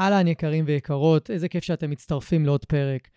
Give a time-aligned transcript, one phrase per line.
[0.00, 3.08] אהלן יקרים ויקרות, איזה כיף שאתם מצטרפים לעוד פרק.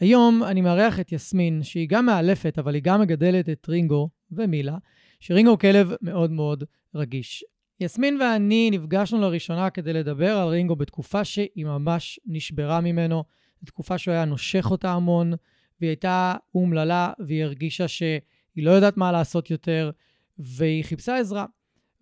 [0.00, 4.76] היום אני מארח את יסמין, שהיא גם מאלפת, אבל היא גם מגדלת את רינגו ומילה,
[5.20, 7.44] שרינגו הוא כלב מאוד מאוד רגיש.
[7.80, 13.24] יסמין ואני נפגשנו לראשונה כדי לדבר על רינגו בתקופה שהיא ממש נשברה ממנו,
[13.62, 15.32] בתקופה שהוא היה נושך אותה המון,
[15.80, 18.20] והיא הייתה אומללה, והיא הרגישה שהיא
[18.56, 19.90] לא יודעת מה לעשות יותר,
[20.38, 21.46] והיא חיפשה עזרה.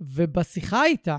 [0.00, 1.18] ובשיחה איתה,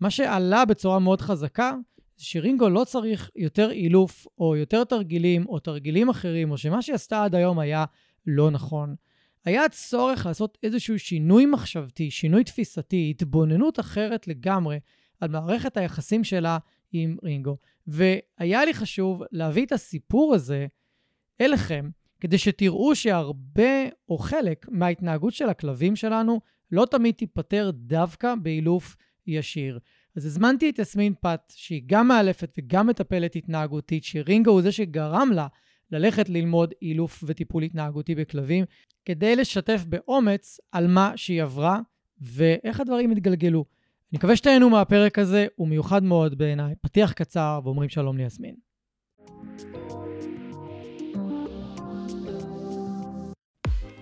[0.00, 1.74] מה שעלה בצורה מאוד חזקה,
[2.22, 7.24] שרינגו לא צריך יותר אילוף, או יותר תרגילים, או תרגילים אחרים, או שמה שהיא עשתה
[7.24, 7.84] עד היום היה
[8.26, 8.94] לא נכון.
[9.44, 14.78] היה צורך לעשות איזשהו שינוי מחשבתי, שינוי תפיסתי, התבוננות אחרת לגמרי
[15.20, 16.58] על מערכת היחסים שלה
[16.92, 17.56] עם רינגו.
[17.86, 20.66] והיה לי חשוב להביא את הסיפור הזה
[21.40, 26.40] אליכם, כדי שתראו שהרבה או חלק מההתנהגות של הכלבים שלנו
[26.72, 29.78] לא תמיד תיפתר דווקא באילוף ישיר.
[30.16, 35.30] אז הזמנתי את יסמין פת, שהיא גם מאלפת וגם מטפלת התנהגותית, שרינגו הוא זה שגרם
[35.34, 35.46] לה
[35.92, 38.64] ללכת ללמוד אילוף וטיפול התנהגותי בכלבים,
[39.04, 41.80] כדי לשתף באומץ על מה שהיא עברה
[42.20, 43.64] ואיך הדברים התגלגלו.
[44.12, 46.74] אני מקווה שתהנו מהפרק הזה, הוא מיוחד מאוד בעיניי.
[46.80, 48.54] פתיח קצר ואומרים שלום ליסמין.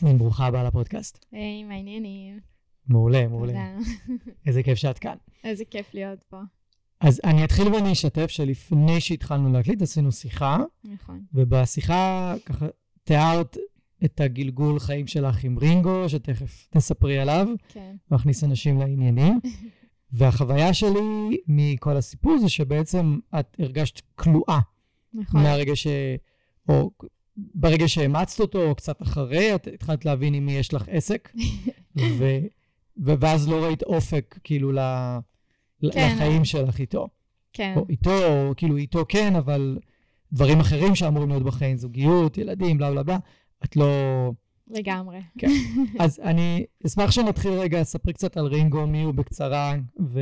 [0.00, 1.26] יסמין, ברוכה הבאה לפודקאסט.
[1.32, 2.40] היי, מה העניינים?
[2.88, 3.52] מעולה, מעולה.
[3.52, 4.22] תודה.
[4.46, 5.16] איזה כיף שאת כאן.
[5.44, 6.40] איזה כיף להיות פה.
[7.00, 11.24] אז אני אתחיל ואני אשתף שלפני שהתחלנו להקליט עשינו שיחה, נכון.
[11.34, 12.66] ובשיחה ככה
[13.04, 13.56] תיארת
[14.04, 17.96] את הגלגול חיים שלך עם רינגו, שתכף תספרי עליו, כן.
[18.10, 19.40] ואכניס אנשים לעניינים.
[20.12, 24.60] והחוויה שלי מכל הסיפור זה שבעצם את הרגשת כלואה
[25.14, 25.42] נכון.
[25.42, 25.86] מהרגע ש...
[26.68, 26.90] או
[27.36, 31.32] ברגע שהאמצת אותו, או קצת אחרי, את התחלת להבין עם מי יש לך עסק,
[32.18, 32.24] ו,
[32.96, 34.78] ואז לא ראית אופק, כאילו, ל,
[35.92, 36.12] כן.
[36.14, 37.08] לחיים שלך איתו.
[37.52, 37.74] כן.
[37.76, 39.78] או איתו, או כאילו איתו כן, אבל
[40.32, 43.18] דברים אחרים שאמורים להיות בחיים, זוגיות, ילדים, בלה בלה בלה,
[43.64, 43.86] את לא...
[44.70, 45.20] לגמרי.
[45.38, 45.48] כן.
[46.00, 50.20] אז אני אשמח שנתחיל רגע, ספרי קצת על רינגו, מי הוא בקצרה, ו...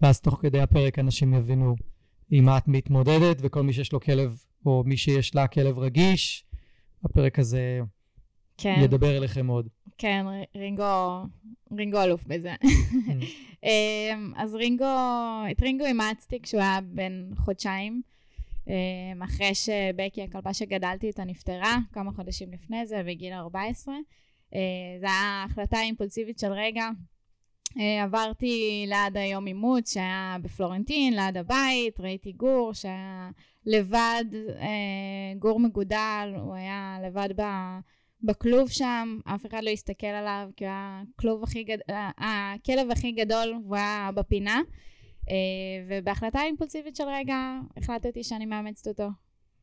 [0.00, 1.76] ואז תוך כדי הפרק אנשים יבינו
[2.30, 6.44] עם מה את מתמודדת, וכל מי שיש לו כלב, או מי שיש לה כלב רגיש,
[7.04, 7.80] הפרק הזה
[8.58, 8.80] כן.
[8.84, 9.68] ידבר אליכם מאוד.
[9.98, 11.22] כן, רינגו,
[11.72, 12.54] רינגו אלוף בזה.
[13.64, 14.84] אמ, אז רינגו,
[15.50, 18.02] את רינגו אימצתי כשהוא היה בן חודשיים.
[18.68, 23.94] אמ, אחרי שבקי, הכלבה שגדלתי איתה, נפטרה, כמה חודשים לפני זה, בגיל 14.
[24.54, 24.60] אה,
[25.00, 26.88] זו הייתה החלטה אימפולסיבית של רגע.
[27.80, 33.30] אה, עברתי ליד היום אימוץ שהיה בפלורנטין, ליד הבית, ראיתי גור שהיה
[33.66, 34.24] לבד,
[34.60, 37.42] אה, גור מגודל, הוא היה לבד ב...
[38.22, 43.12] בכלוב שם, אף אחד לא הסתכל עליו, כי הוא היה הכלוב הכי גדול, הכלב הכי
[43.12, 44.60] גדול, הוא היה בפינה.
[45.30, 45.34] אה,
[45.88, 49.08] ובהחלטה אימפולסיבית של רגע, החלטתי שאני מאמצת אותו.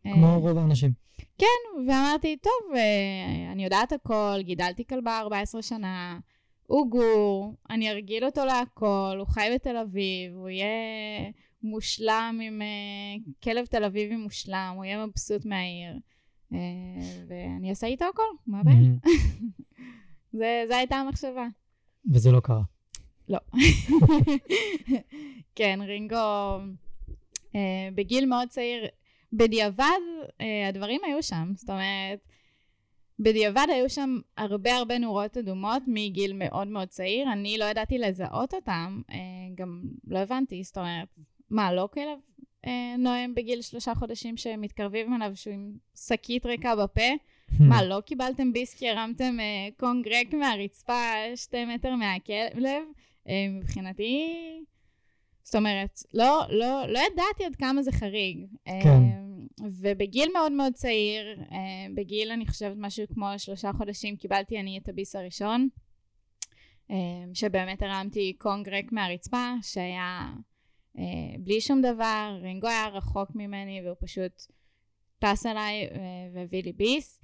[0.06, 0.92] אה, כמו רוב האנשים.
[1.88, 6.20] ואמרתי, טוב, אה, אני יודעת הכל, גידלתי כלבה 14 שנה,
[6.68, 10.68] הוא גור, אני ארגיל אותו להכל, הוא חי בתל אביב, הוא יהיה
[11.64, 16.00] מושלם עם אה, כלב תל אביבי מושלם, הוא יהיה מבסוט מהעיר.
[16.54, 16.58] אה,
[17.28, 18.92] ואני אעשה איתו הכל, מה הבעיה?
[20.68, 21.48] זו הייתה המחשבה.
[22.12, 22.62] וזה לא קרה.
[23.30, 23.40] לא.
[25.56, 26.16] כן, רינגו
[27.56, 28.86] אה, בגיל מאוד צעיר,
[29.34, 30.00] בדיעבד
[30.42, 32.20] אה, הדברים היו שם, זאת אומרת,
[33.20, 38.54] בדיעבד היו שם הרבה הרבה נורות אדומות מגיל מאוד מאוד צעיר, אני לא ידעתי לזהות
[38.54, 39.02] אותם,
[39.56, 41.08] גם לא הבנתי, זאת אומרת,
[41.54, 42.20] מה, לא כלב
[42.68, 47.12] אה, נואם בגיל שלושה חודשים שמתקרבים אליו שהוא עם שקית ריקה בפה?
[47.60, 52.84] מה, לא קיבלתם ביסקי, הרמתם אה, קונג ריק מהרצפה שתי מטר מהכלב?
[53.30, 54.34] אה, מבחינתי,
[55.44, 58.46] זאת אומרת, לא, לא, לא ידעתי עד כמה זה חריג.
[58.66, 58.88] כן.
[58.88, 59.24] אה,
[59.80, 61.58] ובגיל מאוד מאוד צעיר, אה,
[61.96, 65.68] בגיל אני חושבת משהו כמו שלושה חודשים, קיבלתי אני את הביס הראשון,
[66.92, 66.96] אה,
[67.34, 70.34] שבאמת הרמתי קונג ריק מהרצפה, שהיה
[71.40, 74.32] בלי שום דבר, רינגו היה רחוק ממני והוא פשוט
[75.20, 75.90] טס אליי
[76.34, 77.22] והביא לי ביס.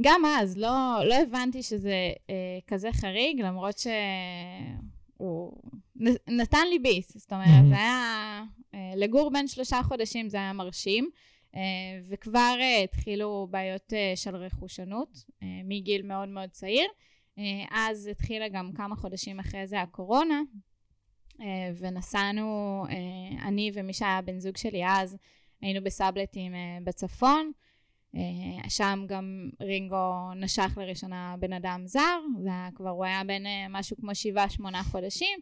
[0.00, 2.12] גם אז לא, לא הבנתי שזה
[2.66, 5.52] כזה חריג, למרות שהוא
[6.28, 7.68] נתן לי ביס, זאת אומרת, mm-hmm.
[7.68, 8.42] זה היה,
[8.74, 11.10] אה, לגור בין שלושה חודשים זה היה מרשים,
[11.54, 11.60] אה,
[12.08, 15.24] וכבר אה, התחילו בעיות של רכושנות
[15.64, 16.86] מגיל מאוד מאוד צעיר.
[17.70, 20.40] אז התחילה גם כמה חודשים אחרי זה הקורונה,
[21.76, 22.84] ונסענו,
[23.42, 25.16] אני ומי שהיה בן זוג שלי אז,
[25.60, 26.52] היינו בסאבלטים
[26.84, 27.52] בצפון.
[28.68, 33.96] שם גם רינגו נשך לראשונה בן אדם זר, זה היה כבר, הוא היה בן משהו
[33.96, 35.38] כמו שבעה, שמונה חודשים.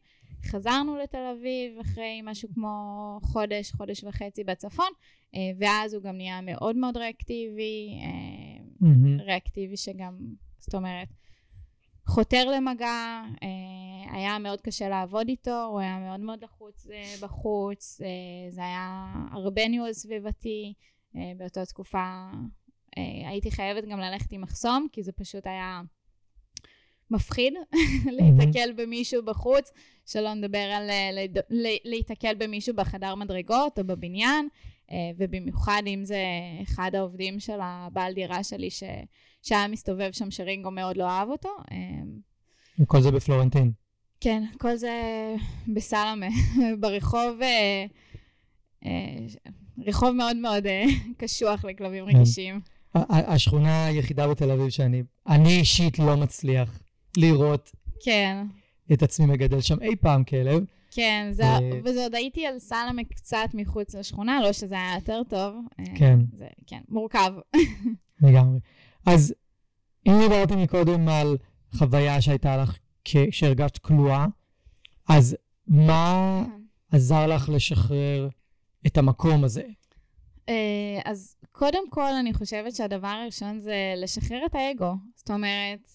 [0.47, 4.89] חזרנו לתל אביב אחרי משהו כמו חודש, חודש וחצי בצפון,
[5.35, 8.01] אה, ואז הוא גם נהיה מאוד מאוד ריאקטיבי,
[8.83, 9.23] mm-hmm.
[9.23, 10.19] ריאקטיבי שגם,
[10.59, 11.09] זאת אומרת,
[12.07, 13.49] חותר למגע, אה,
[14.11, 16.87] היה מאוד קשה לעבוד איתו, הוא היה מאוד מאוד לחוץ
[17.21, 18.01] בחוץ,
[18.51, 20.75] זה היה הרבה ניהול סביבתי,
[21.37, 22.31] באותה תקופה
[23.27, 25.83] הייתי חייבת גם ללכת עם מחסום, כי זה פשוט היה...
[27.11, 27.55] מפחיד
[28.17, 29.73] להיתקל במישהו בחוץ,
[30.07, 31.11] שלא נדבר על אה,
[31.85, 34.49] להיתקל במישהו בחדר מדרגות או בבניין,
[34.91, 36.23] אה, ובמיוחד אם זה
[36.63, 38.69] אחד העובדים של הבעל דירה שלי.
[39.43, 41.49] שהיה מסתובב שם שרינגו מאוד לא אהב אותו.
[41.71, 41.77] אה,
[42.83, 43.73] וכל זה בפלורנטין.
[44.21, 44.95] כן, כל זה
[45.75, 46.27] בסלמה,
[46.81, 47.41] ברחוב,
[49.87, 50.65] רחוב מאוד מאוד
[51.19, 52.17] קשוח לכלבים כן.
[52.17, 52.61] רגישים.
[52.95, 56.83] השכונה היחידה בתל אביב שאני, אני אישית לא מצליח
[57.17, 57.71] לראות
[58.05, 58.47] כן.
[58.93, 60.65] את עצמי מגדל שם אי פעם כלב.
[60.91, 61.45] כן, זה,
[61.85, 65.55] וזה עוד הייתי על סלמה קצת מחוץ לשכונה, לא שזה היה יותר טוב.
[65.81, 66.19] אה, כן.
[66.33, 67.33] זה, כן, מורכב.
[68.23, 68.59] לגמרי.
[69.07, 69.35] אז
[70.07, 71.37] אם דיברתי מקודם על
[71.75, 72.79] חוויה שהייתה לך
[73.31, 74.27] כשהרגשת כלואה,
[75.09, 75.37] אז
[75.67, 76.45] מה
[76.93, 78.29] עזר לך לשחרר
[78.87, 79.63] את המקום הזה?
[80.49, 84.95] אה, אז קודם כל, אני חושבת שהדבר הראשון זה לשחרר את האגו.
[85.15, 85.91] זאת אומרת,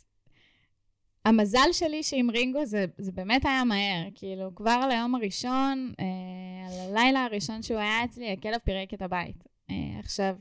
[1.25, 6.05] המזל שלי שעם רינגו זה, זה באמת היה מהר, כאילו כבר על היום הראשון, אה,
[6.67, 9.43] על הלילה הראשון שהוא היה אצלי, הכלב פירק את הבית.
[9.69, 10.35] אה, עכשיו,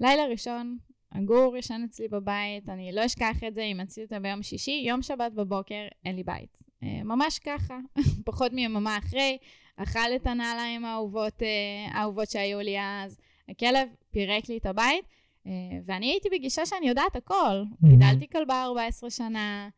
[0.00, 0.78] לילה ראשון,
[1.12, 5.32] הגור ישן אצלי בבית, אני לא אשכח את זה, אימצתי אותו ביום שישי, יום שבת
[5.32, 6.62] בבוקר, אין לי בית.
[6.82, 7.78] אה, ממש ככה,
[8.26, 9.38] פחות מיממה אחרי,
[9.76, 13.18] אכל את הנעליים האהובות, אה, האהובות שהיו לי אז,
[13.48, 15.04] הכלב פירק לי את הבית,
[15.46, 15.52] אה,
[15.86, 17.62] ואני הייתי בגישה שאני יודעת הכל.
[17.84, 19.68] גידלתי כלבה 14 שנה,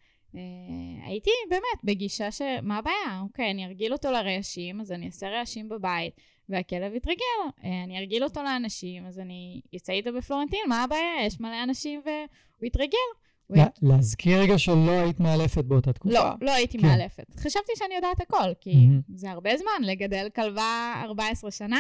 [1.04, 2.42] הייתי באמת בגישה ש...
[2.62, 3.20] מה הבעיה?
[3.22, 7.24] אוקיי, אני ארגיל אותו לרעשים, אז אני אעשה רעשים בבית, והכלב יתרגל.
[7.60, 11.26] Uh, אני ארגיל אותו לאנשים, אז אני אצא איתו בפלורנטין, מה הבעיה?
[11.26, 13.08] יש מלא אנשים והוא יתרגל.
[13.50, 16.14] לה, להזכיר רגע שלא היית מאלפת באותה תקופה.
[16.14, 16.86] לא, לא הייתי כן.
[16.86, 17.34] מאלפת.
[17.36, 19.12] חשבתי שאני יודעת הכל, כי mm-hmm.
[19.14, 21.78] זה הרבה זמן לגדל כלבה 14 שנה.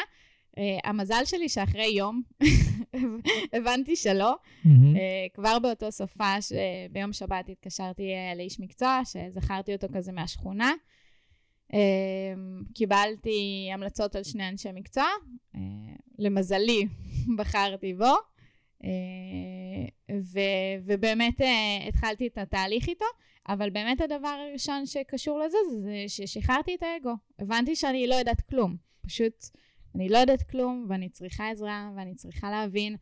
[0.56, 2.22] Uh, המזל שלי שאחרי יום
[3.54, 4.34] הבנתי שלא.
[4.34, 4.68] Mm-hmm.
[4.68, 6.34] Uh, כבר באותו סופה,
[6.92, 10.72] ביום שבת התקשרתי uh, לאיש מקצוע, שזכרתי אותו כזה מהשכונה.
[11.72, 11.76] Uh,
[12.74, 15.04] קיבלתי המלצות על שני אנשי מקצוע.
[15.54, 15.58] Uh,
[16.18, 16.86] למזלי,
[17.38, 18.14] בחרתי בו.
[18.82, 18.86] Uh,
[20.32, 21.44] ו- ובאמת uh,
[21.88, 23.04] התחלתי את התהליך איתו,
[23.48, 27.12] אבל באמת הדבר הראשון שקשור לזה זה ששחררתי את האגו.
[27.38, 28.76] הבנתי שאני לא יודעת כלום.
[29.00, 29.44] פשוט...
[29.94, 32.96] אני לא יודעת כלום, ואני צריכה עזרה, ואני צריכה להבין,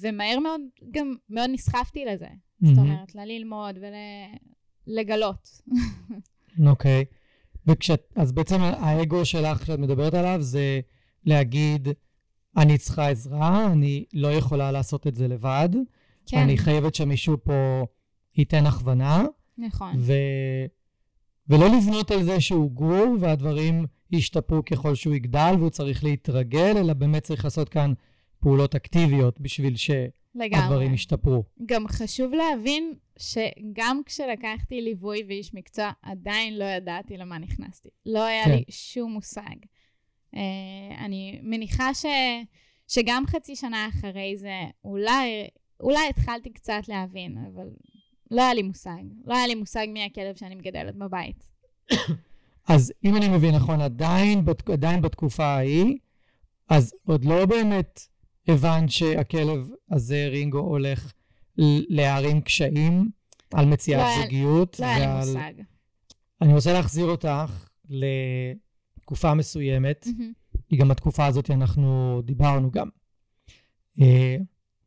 [0.00, 2.26] ומהר מאוד גם מאוד נסחפתי לזה.
[2.26, 2.66] Mm-hmm.
[2.66, 3.78] זאת אומרת, ללמוד
[4.86, 5.48] ולגלות.
[6.66, 7.04] אוקיי.
[7.04, 7.17] okay.
[7.68, 10.80] וכשאת, אז בעצם האגו שלך שאת מדברת עליו זה
[11.24, 11.88] להגיד,
[12.56, 15.68] אני צריכה עזרה, אני לא יכולה לעשות את זה לבד.
[16.26, 16.38] כן.
[16.38, 17.86] אני חייבת שמישהו פה
[18.36, 19.24] ייתן הכוונה.
[19.58, 19.94] נכון.
[19.98, 20.12] ו...
[21.48, 26.92] ולא לבנות על זה שהוא גור והדברים ישתפרו ככל שהוא יגדל והוא צריך להתרגל, אלא
[26.92, 27.92] באמת צריך לעשות כאן
[28.40, 29.76] פעולות אקטיביות בשביל
[30.36, 31.44] שהדברים ישתפרו.
[31.66, 37.88] גם חשוב להבין שגם כשלקחתי ליווי ואיש מקצוע, עדיין לא ידעתי למה נכנסתי.
[38.06, 38.50] לא היה כן.
[38.50, 39.56] לי שום מושג.
[40.34, 40.38] Uh,
[40.98, 42.06] אני מניחה ש,
[42.88, 45.46] שגם חצי שנה אחרי זה, אולי,
[45.80, 47.68] אולי התחלתי קצת להבין, אבל
[48.30, 49.02] לא היה לי מושג.
[49.24, 51.44] לא היה לי מושג מי הכלב שאני מגדלת בבית.
[52.68, 55.96] אז אם אני מבין נכון, עדיין, עדיין בתקופה ההיא,
[56.68, 58.00] אז עוד לא באמת
[58.48, 61.12] הבנת שהכלב הזה, רינגו, הולך
[61.88, 63.10] להערים קשיים
[63.54, 64.80] על מציאת לא זוגיות.
[64.80, 65.52] לא היה לי מושג.
[66.42, 67.68] אני רוצה להחזיר אותך
[69.00, 70.32] תקופה מסוימת, מהמם.
[70.70, 72.88] היא גם התקופה הזאת אנחנו דיברנו גם.
[74.00, 74.36] אה,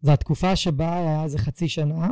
[0.02, 2.10] זו התקופה שבה היה איזה חצי שנה,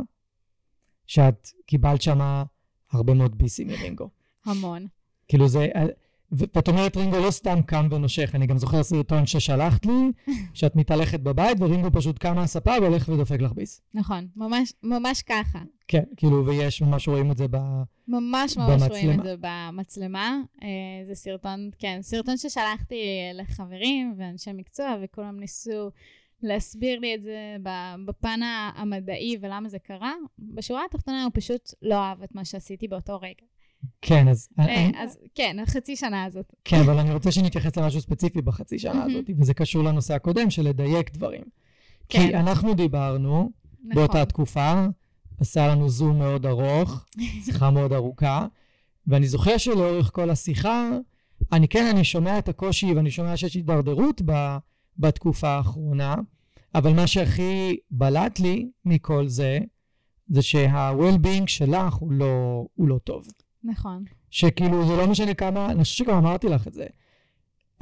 [1.06, 2.44] שאת קיבלת שמה
[2.92, 4.08] הרבה מאוד ביסים מרינגו.
[4.44, 4.86] המון.
[5.28, 5.86] כאילו זה, אה,
[6.32, 9.92] ואת אומרת רינגו לא סתם קם ונושך, אני גם זוכר סרטון ששלחת לי,
[10.54, 13.82] שאת מתהלכת בבית ורינגו פשוט קם מהספה והולך ודופק לך ביס.
[13.94, 15.58] נכון, ממש, ממש ככה.
[15.88, 17.56] כן, כאילו, ויש, ממש רואים את זה ב...
[18.08, 19.14] ממש ממש רואים במצלמה.
[19.14, 20.38] את זה במצלמה.
[20.62, 20.68] אה,
[21.06, 23.00] זה סרטון, כן, סרטון ששלחתי
[23.34, 25.90] לחברים ואנשי מקצוע, וכולם ניסו
[26.42, 27.56] להסביר לי את זה
[28.06, 28.40] בפן
[28.74, 30.12] המדעי ולמה זה קרה.
[30.38, 33.49] בשורה התחתונה הוא פשוט לא אהב את מה שעשיתי באותו רגע.
[34.02, 34.48] כן, אז...
[34.58, 36.52] אה, אני- אז כן, החצי שנה הזאת.
[36.64, 39.04] כן, אבל אני רוצה שנתייחס למשהו ספציפי בחצי שנה.
[39.04, 41.42] הזאת, וזה קשור לנושא הקודם של לדייק דברים.
[42.08, 42.38] כי כן.
[42.38, 43.50] אנחנו דיברנו
[43.84, 43.94] נכון.
[43.94, 44.86] באותה תקופה,
[45.40, 47.04] עשה לנו זום מאוד ארוך,
[47.44, 48.46] שיחה מאוד ארוכה,
[49.06, 50.90] ואני זוכר שלאורך כל השיחה,
[51.52, 54.56] אני כן, אני שומע את הקושי ואני שומע שיש הידרדרות ב,
[54.98, 56.14] בתקופה האחרונה,
[56.74, 59.58] אבל מה שהכי בלט לי מכל זה,
[60.28, 63.26] זה שה-well-being שלך הוא לא, הוא לא טוב.
[63.64, 64.04] נכון.
[64.30, 66.86] שכאילו זה לא משנה כמה, אני חושב שגם אמרתי לך את זה.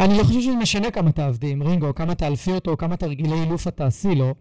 [0.00, 3.68] אני לא חושב שזה משנה כמה תעבדי עם רינגו, כמה תאלפי אותו, כמה תרגילי אילוף
[3.68, 4.26] את תעשי לו.
[4.26, 4.34] לא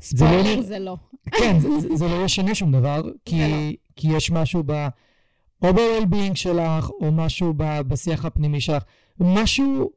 [0.00, 0.96] ספוילר נראה- זה לא.
[1.38, 3.56] כן, זה, זה, זה לא ישנה שום דבר, כי, לא.
[3.96, 4.72] כי יש משהו ב...
[5.62, 8.82] או ב-well-being שלך, או משהו ב, בשיח הפנימי שלך,
[9.20, 9.90] משהו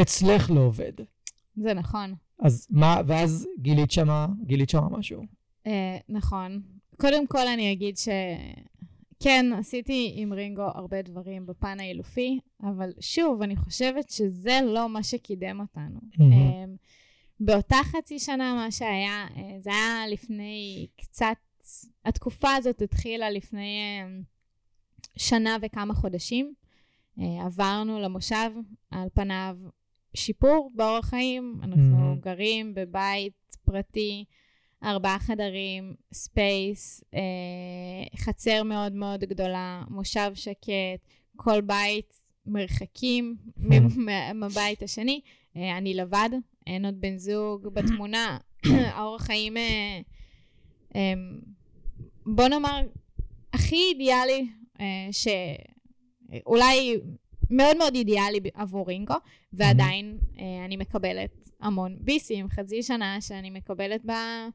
[0.00, 0.92] אצלך לא עובד.
[1.56, 2.14] זה נכון.
[2.42, 5.22] אז מה, ואז גילית שמה, גילית שמה משהו.
[5.66, 6.60] אה, נכון.
[7.00, 8.08] קודם כל אני אגיד ש...
[9.24, 15.02] כן, עשיתי עם רינגו הרבה דברים בפן האילופי, אבל שוב, אני חושבת שזה לא מה
[15.02, 16.00] שקידם אותנו.
[16.20, 16.64] אה,
[17.40, 21.36] באותה חצי שנה, מה שהיה, אה, זה היה לפני קצת...
[22.04, 24.08] התקופה הזאת התחילה לפני אה,
[25.16, 26.54] שנה וכמה חודשים.
[27.18, 28.50] אה, עברנו למושב,
[28.90, 29.56] על פניו
[30.14, 32.20] שיפור באורח חיים, אנחנו מהמם.
[32.20, 34.24] גרים בבית פרטי,
[34.84, 37.20] ארבעה חדרים, space, אה,
[38.18, 42.14] חצר מאוד מאוד גדולה, מושב שקט, כל בית
[42.46, 43.36] מרחקים
[43.96, 45.20] מה- מהבית השני.
[45.56, 46.28] אה, אני לבד,
[46.66, 48.38] אין עוד בן זוג בתמונה.
[48.94, 50.00] האורח חיים, אה,
[50.96, 51.12] אה,
[52.26, 52.80] בוא נאמר,
[53.52, 54.48] הכי אידיאלי,
[54.80, 55.08] אה,
[56.32, 56.96] שאולי
[57.50, 59.14] מאוד מאוד אידיאלי עבור רינגו,
[59.52, 64.48] ועדיין אה, אני מקבלת המון ביסים, חצי שנה שאני מקבלת בה...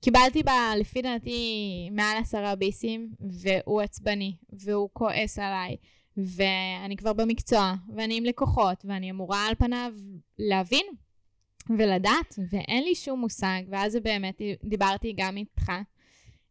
[0.00, 5.76] קיבלתי בה, לפי דעתי, מעל עשרה ביסים, והוא עצבני, והוא כועס עליי,
[6.16, 9.92] ואני כבר במקצוע, ואני עם לקוחות, ואני אמורה על פניו
[10.38, 10.86] להבין
[11.78, 15.72] ולדעת, ואין לי שום מושג, ואז זה באמת, דיברתי גם איתך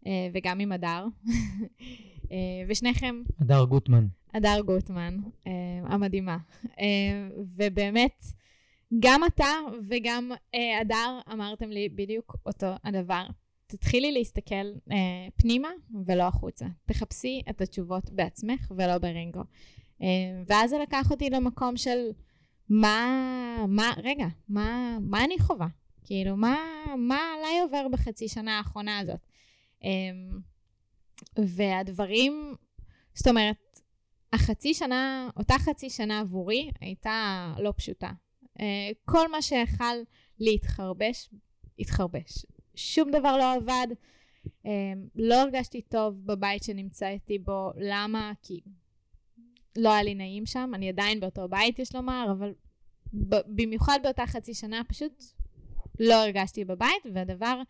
[0.07, 1.05] אה, וגם עם הדר,
[2.31, 2.37] אה,
[2.67, 4.07] ושניכם הדר גוטמן.
[4.33, 5.51] הדר גוטמן, אה,
[5.85, 6.37] המדהימה.
[7.55, 8.25] ובאמת,
[8.99, 9.51] גם אתה
[9.89, 13.25] וגם אה, הדר אמרתם לי בדיוק אותו הדבר.
[13.67, 15.69] תתחילי להסתכל אה, פנימה
[16.05, 16.65] ולא החוצה.
[16.85, 19.41] תחפשי את התשובות בעצמך ולא ברינגו.
[20.01, 20.07] אה,
[20.47, 22.09] ואז זה לקח אותי למקום של
[22.69, 25.67] מה, מה, רגע, מה, מה אני חווה?
[26.03, 26.57] כאילו, מה,
[26.97, 29.27] מה עליי עובר בחצי שנה האחרונה הזאת?
[29.83, 29.89] אה,
[31.45, 32.55] והדברים,
[33.13, 33.81] זאת אומרת,
[34.33, 38.11] החצי שנה, אותה חצי שנה עבורי הייתה לא פשוטה.
[38.59, 39.95] אה, כל מה שיכל
[40.39, 41.29] להתחרבש,
[41.79, 42.45] התחרבש.
[42.75, 43.87] שום דבר לא עבד.
[44.65, 47.71] אה, לא הרגשתי טוב בבית שנמצאתי בו.
[47.77, 48.31] למה?
[48.43, 48.61] כי
[49.75, 50.71] לא היה לי נעים שם.
[50.73, 52.53] אני עדיין באותו בית, יש לומר, אבל
[53.47, 55.23] במיוחד באותה חצי שנה פשוט
[55.99, 57.61] לא הרגשתי בבית, והדבר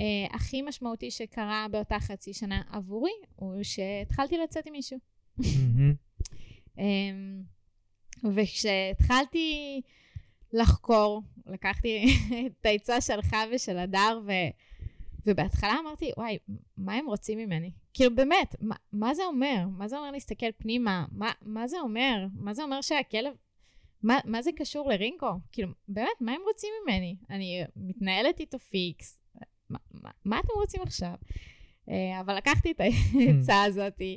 [0.00, 4.98] אה, הכי משמעותי שקרה באותה חצי שנה עבורי, הוא שהתחלתי לצאת עם מישהו.
[5.38, 5.94] מהמם.
[6.78, 7.42] אמ,
[8.34, 9.80] וכשהתחלתי
[10.52, 12.04] לחקור, לקחתי
[12.46, 14.32] את העצה שלך ושל הדר, ו...
[15.26, 16.38] ובהתחלה אמרתי, וואי,
[16.76, 17.70] מה הם רוצים ממני?
[17.94, 19.66] כאילו, באמת, מה, מה זה אומר?
[19.78, 21.04] מה זה אומר להסתכל פנימה?
[21.12, 22.26] מה, מה זה אומר?
[22.34, 23.32] מה זה אומר שהכלב...
[24.02, 25.30] מה, מה זה קשור לרינגו?
[25.52, 27.16] כאילו, באמת, מה הם רוצים ממני?
[27.30, 29.20] אני מתנהלת איתו פיקס.
[29.70, 31.14] מה, מה, מה אתם רוצים עכשיו?
[31.88, 34.16] אה, אבל לקחתי את העצה הזאתי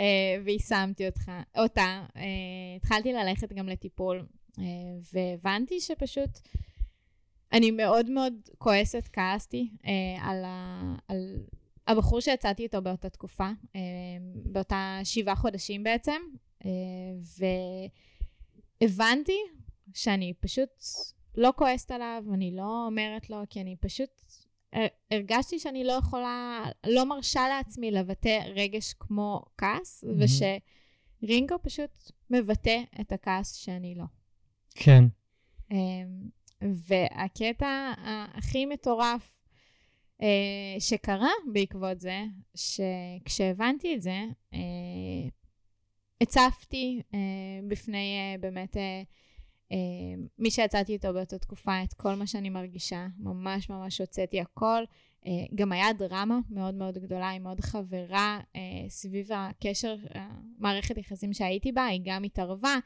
[0.00, 2.06] אה, ויישמתי אותך, אותה.
[2.16, 2.22] אה,
[2.76, 4.26] התחלתי ללכת גם לטיפול,
[5.12, 6.30] והבנתי שפשוט
[7.52, 11.36] אני מאוד מאוד כועסת, כעסתי אה, על, ה, על
[11.86, 13.80] הבחור שיצאתי איתו באותה תקופה, אה,
[14.44, 16.22] באותה שבעה חודשים בעצם,
[16.64, 16.70] אה,
[18.80, 19.38] והבנתי
[19.94, 20.70] שאני פשוט
[21.34, 24.10] לא כועסת עליו, אני לא אומרת לו, כי אני פשוט
[24.72, 30.58] הר- הרגשתי שאני לא יכולה, לא מרשה לעצמי לבטא רגש כמו כעס, מהמם.
[31.22, 31.90] רינגו פשוט
[32.30, 34.04] מבטא את הכעס שאני לא.
[34.78, 35.04] כן.
[35.70, 36.28] אמ,
[36.62, 37.92] והקטע
[38.34, 39.38] הכי מטורף
[40.22, 45.28] אה, שקרה בעקבות זה, שכשהבנתי את זה, אה,
[46.20, 47.18] הצפתי אה,
[47.68, 48.76] בפני באמת
[50.38, 54.82] מי שיצאתי איתו באותה תקופה את כל מה שאני מרגישה, ממש ממש הוצאתי הכל.
[55.54, 58.40] גם היה דרמה מאוד מאוד גדולה, היא מאוד חברה
[58.88, 59.96] סביב הקשר,
[60.58, 62.78] מערכת יחסים שהייתי בה, היא גם התערבה.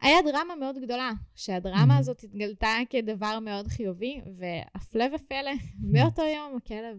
[0.00, 1.98] היה דרמה מאוד גדולה, שהדרמה mm-hmm.
[1.98, 6.98] הזאת התגלתה כדבר מאוד חיובי, והפלא ופלא, מאותו יום הכלב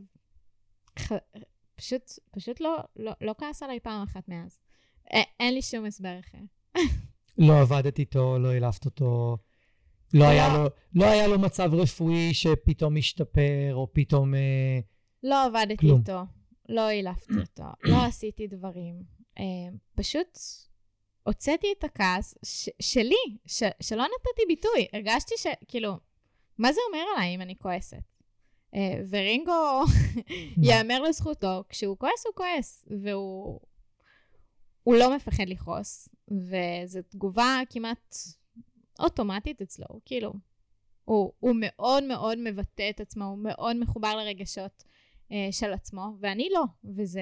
[0.99, 1.11] ח...
[1.75, 4.59] פשוט, פשוט לא, לא, לא כעס עליי פעם אחת מאז.
[5.13, 6.37] א- אין לי שום הסבר אחר.
[7.37, 9.37] לא עבדת איתו, לא העלפת אותו,
[10.13, 14.35] לא, לא, היה לו, לא היה לו מצב רפואי שפתאום השתפר, או פתאום...
[14.35, 14.79] אה,
[15.23, 15.99] לא עבדתי כלום.
[15.99, 16.21] איתו,
[16.69, 19.03] לא העלפתי אותו, לא עשיתי דברים.
[19.39, 19.43] אה,
[19.95, 20.37] פשוט
[21.23, 24.87] הוצאתי את הכעס ש- שלי, ש- שלא נתתי ביטוי.
[24.93, 25.97] הרגשתי שכאילו,
[26.57, 27.97] מה זה אומר עליי אם אני כועסת?
[28.75, 28.77] Uh,
[29.09, 29.83] ורינגו,
[30.67, 33.59] יאמר לזכותו, כשהוא כועס הוא כועס, והוא
[34.83, 38.15] הוא לא מפחד לכעוס, וזו תגובה כמעט
[38.99, 40.33] אוטומטית אצלו, כאילו,
[41.05, 44.83] הוא, הוא מאוד מאוד מבטא את עצמו, הוא מאוד מחובר לרגשות.
[45.31, 46.63] אה, של עצמו, ואני לא.
[46.95, 47.21] וזה...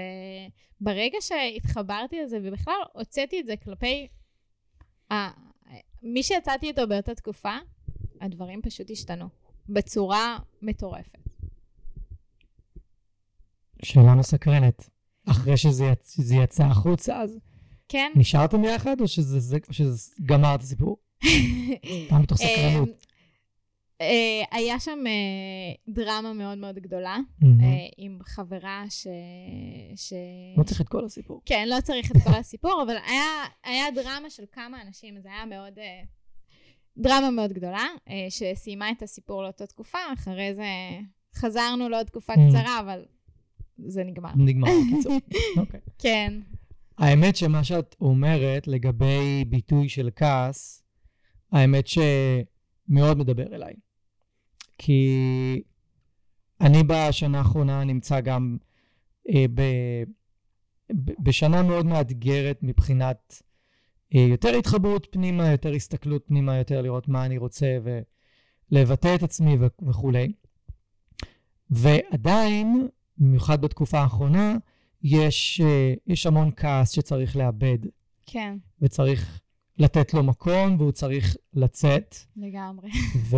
[0.82, 4.08] ברגע שהתחברתי לזה, ובכלל הוצאתי את זה כלפי...
[5.12, 5.16] ה...
[6.04, 7.58] מי שיצאתי איתו באותה תקופה,
[8.22, 9.26] הדברים פשוט השתנו.
[9.70, 11.20] בצורה מטורפת.
[13.84, 14.90] שאלה מסקרנת.
[15.28, 16.20] אחרי שזה יצ...
[16.32, 17.40] יצא החוצה, אז...
[17.88, 18.12] כן.
[18.16, 20.98] נשארתם יחד, או שזה, זה, שזה גמר את הסיפור?
[22.10, 22.90] פעם מתוך סקרנות.
[24.02, 27.46] Uh, היה שם uh, דרמה מאוד מאוד גדולה, uh,
[27.98, 29.08] עם חברה ש...
[29.96, 30.14] ש...
[30.58, 31.42] לא צריך את כל הסיפור.
[31.46, 33.24] כן, לא צריך את כל הסיפור, אבל היה,
[33.64, 35.74] היה דרמה של כמה אנשים, זה היה מאוד...
[36.98, 37.86] דרמה מאוד גדולה,
[38.30, 40.66] שסיימה את הסיפור לאותה תקופה, אחרי זה
[41.36, 42.34] חזרנו לעוד תקופה.
[42.34, 43.06] קצרה, אבל
[43.78, 44.32] זה נגמר.
[44.36, 45.18] נגמר, בקיצור.
[45.60, 45.80] אוקיי.
[46.00, 46.34] כן.
[46.98, 50.84] האמת שמה שאת אומרת לגבי ביטוי של כעס,
[51.52, 53.74] האמת שמאוד מדבר אליי.
[54.82, 55.62] כי
[56.62, 58.58] אני בשנה האחרונה נמצא גם
[59.30, 59.62] אה, ב,
[60.92, 63.44] ב, בשנה מאוד מאתגרת מבחינת
[64.16, 67.78] אה, יותר התחברות פנימה, יותר הסתכלות פנימה, יותר לראות מה אני רוצה
[68.72, 70.32] ולבטא את עצמי ו- וכולי.
[71.70, 72.88] ועדיין,
[73.18, 74.58] במיוחד בתקופה האחרונה,
[75.04, 77.78] יש, אה, יש המון כעס שצריך לאבד.
[78.26, 78.58] כן.
[78.82, 79.40] וצריך
[79.78, 82.16] לתת לו מקום, והוא צריך לצאת.
[82.36, 82.90] לגמרי.
[83.30, 83.38] ו...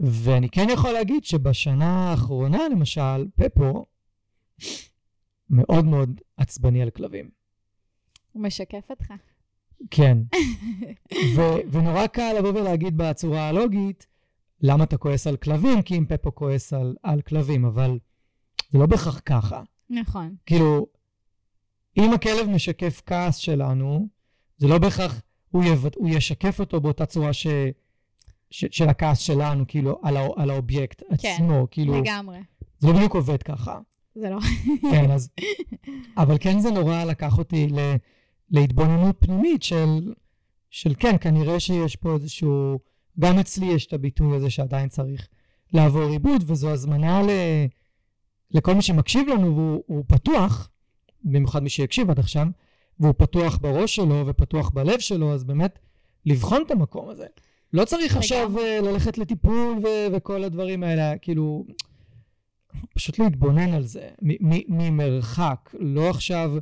[0.00, 3.86] ואני כן יכול להגיד שבשנה האחרונה, למשל, פפו
[5.50, 7.30] מאוד מאוד עצבני על כלבים.
[8.32, 9.12] הוא משקף אותך.
[9.90, 10.18] כן.
[11.36, 14.06] ו- ונורא קל לבוא ולהגיד בצורה הלוגית,
[14.60, 15.82] למה אתה כועס על כלבים?
[15.82, 17.98] כי אם פפו כועס על, על כלבים, אבל
[18.72, 19.62] זה לא בהכרח ככה.
[19.90, 20.34] נכון.
[20.46, 20.86] כאילו,
[21.98, 24.08] אם הכלב משקף כעס שלנו,
[24.56, 25.86] זה לא בהכרח, הוא, יב...
[25.96, 27.46] הוא ישקף אותו באותה צורה ש...
[28.50, 32.00] ש, של הכעס שלנו, כאילו, על, הא, על האובייקט כן, עצמו, כאילו...
[32.00, 32.38] לגמרי.
[32.78, 33.78] זה לא בדיוק עובד ככה.
[34.14, 34.38] זה לא.
[34.90, 35.30] כן, אז...
[36.16, 37.78] אבל כן זה נורא לקח אותי ל,
[38.50, 40.12] להתבוננות פנימית של,
[40.70, 42.78] של כן, כנראה שיש פה איזשהו...
[43.20, 45.28] גם אצלי יש את הביטוי הזה שעדיין צריך
[45.72, 47.28] לעבור עיבוד, וזו הזמנה ל,
[48.50, 50.70] לכל מי שמקשיב לנו והוא פתוח,
[51.24, 52.46] במיוחד מי שיקשיב עד עכשיו,
[53.00, 55.78] והוא פתוח בראש שלו ופתוח בלב שלו, אז באמת
[56.26, 57.26] לבחון את המקום הזה.
[57.74, 61.66] לא צריך עכשיו uh, ללכת לטיפול ו- וכל הדברים האלה, כאילו,
[62.94, 64.08] פשוט להתבונן על זה
[64.68, 66.52] ממרחק, לא עכשיו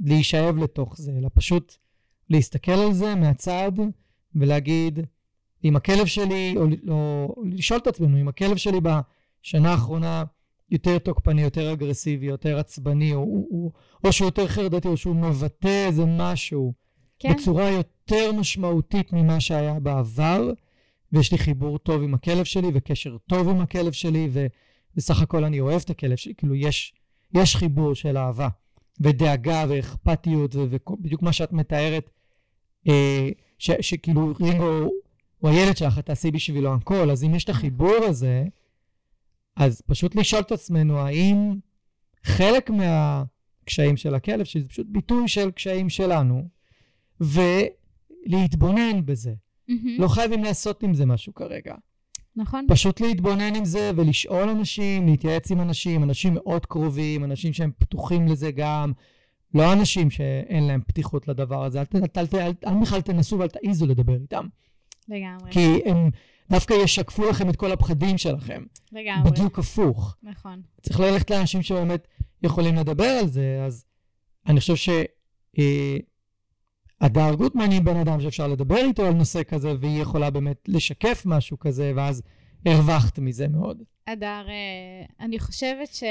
[0.00, 1.76] להישאב לתוך זה, אלא פשוט
[2.30, 3.72] להסתכל על זה מהצד
[4.34, 5.00] ולהגיד,
[5.64, 10.24] אם הכלב שלי, או, או לשאול את עצמנו, אם הכלב שלי בשנה האחרונה
[10.70, 13.72] יותר תוקפני, יותר אגרסיבי, יותר עצבני, או, או,
[14.04, 16.72] או שהוא יותר חרדתי, או שהוא מבטא איזה משהו
[17.18, 17.32] כן.
[17.32, 20.50] בצורה יותר משמעותית ממה שהיה בעבר,
[21.12, 25.60] ויש לי חיבור טוב עם הכלב שלי, וקשר טוב עם הכלב שלי, ובסך הכל אני
[25.60, 26.94] אוהב את הכלב שלי, כאילו יש,
[27.34, 28.48] יש חיבור של אהבה,
[29.00, 32.10] ודאגה, ואכפתיות, ובדיוק מה שאת מתארת,
[32.88, 33.28] אה,
[33.58, 34.90] ש, שכאילו רינגו
[35.38, 38.44] הוא הילד שלך, את תעשי בשבילו הכל, אז אם יש את החיבור הזה,
[39.56, 41.58] אז פשוט לשאול את עצמנו, האם
[42.24, 46.48] חלק מהקשיים של הכלב, שזה פשוט ביטוי של קשיים שלנו,
[47.20, 49.32] ולהתבונן בזה.
[49.70, 49.72] Mm-hmm.
[49.98, 51.74] לא חייבים לעשות עם זה משהו כרגע.
[52.36, 52.66] נכון.
[52.68, 58.26] פשוט להתבונן עם זה ולשאול אנשים, להתייעץ עם אנשים, אנשים מאוד קרובים, אנשים שהם פתוחים
[58.26, 58.92] לזה גם,
[59.54, 61.80] לא אנשים שאין להם פתיחות לדבר הזה.
[61.80, 64.46] אל, אל, ת- אל, אל בכלל תנסו ואל תעיזו לדבר איתם.
[65.08, 66.10] לגמרי, כי הם
[66.50, 68.62] דווקא ישקפו לכם את כל הפחדים שלכם.
[68.92, 70.16] לגמרי, בדיוק הפוך.
[70.22, 70.62] נכון.
[70.82, 72.08] צריך ללכת לאנשים שבאמת
[72.42, 73.84] יכולים לדבר על זה, אז
[74.46, 74.88] אני חושב ש...
[75.58, 75.96] אה,
[77.00, 81.22] הדר גוטמן היא בן אדם שאפשר לדבר איתו על נושא כזה, והיא יכולה באמת לשקף
[81.26, 82.22] משהו כזה, ואז
[82.66, 83.82] הרווחת מזה מאוד.
[84.06, 86.02] אדר, אה, אני חושבת ש...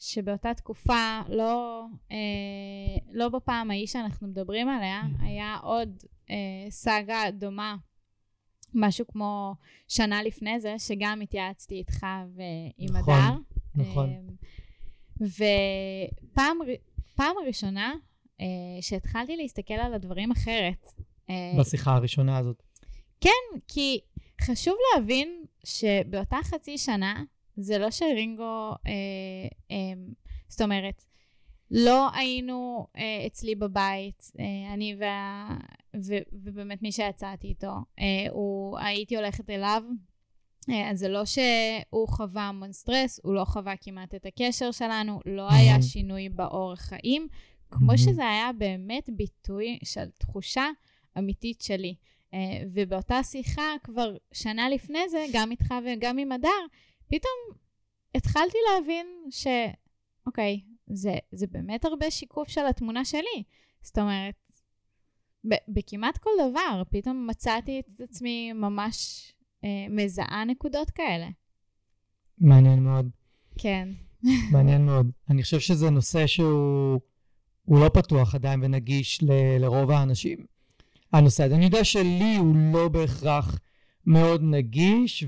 [0.00, 2.16] שבאותה תקופה, לא, אה,
[3.12, 5.24] לא בפעם ההיא שאנחנו מדברים עליה, Mm.
[5.24, 6.36] היה עוד אה,
[6.70, 7.76] סאגה דומה,
[8.74, 9.54] משהו כמו
[9.88, 13.36] שנה לפני זה, שגם התייעצתי איתך ועם נכון, אדר.
[13.74, 14.08] נכון.
[14.10, 16.56] אה, ופעם
[17.14, 17.94] פעם ראשונה
[18.80, 20.92] שהתחלתי להסתכל על הדברים אחרת.
[21.30, 22.62] אה, בשיחה הראשונה הזאת.
[23.68, 24.00] כי
[24.40, 27.22] חשוב להבין שבאותה חצי שנה,
[27.56, 28.92] זה לא שרינגו, אה,
[29.70, 29.76] אה,
[30.48, 31.04] זאת אומרת,
[31.70, 35.48] לא היינו אה, אצלי בבית, אה, אני וה...
[35.96, 39.82] ו, ובאמת מי שיצאתי איתו, אה, הוא, הייתי הולכת אליו,
[40.70, 45.20] אה, אז זה לא שהוא חווה המון סטרס, הוא לא חווה כמעט את הקשר שלנו,
[45.26, 45.82] לא היה.
[45.82, 47.28] שינוי באורח חיים,
[47.72, 47.98] כמו.
[47.98, 50.64] שזה היה באמת ביטוי של תחושה
[51.18, 51.94] אמיתית שלי.
[52.34, 52.38] אה,
[52.74, 56.48] ובאותה שיחה כבר שנה לפני זה, גם איתך וגם עם הדר,
[57.06, 57.58] פתאום
[58.14, 59.46] התחלתי להבין ש...
[60.26, 63.42] אוקיי, זה, זה באמת הרבה שיקוף של התמונה שלי.
[63.82, 64.34] זאת אומרת,
[65.48, 69.32] ב- בכמעט כל דבר, פתאום מצאתי את עצמי ממש
[69.64, 71.28] אה, מזהה נקודות כאלה.
[72.38, 73.08] מעניין מאוד.
[73.58, 73.88] כן.
[74.52, 75.10] מעניין מאוד.
[75.30, 77.00] אני חושב שזה נושא שהוא
[77.64, 80.38] הוא לא פתוח עדיין ונגיש ל, לרוב האנשים.
[81.12, 81.54] הנושא הזה.
[81.54, 83.58] אני יודע שלי הוא לא בהכרח
[84.06, 85.24] מאוד נגיש,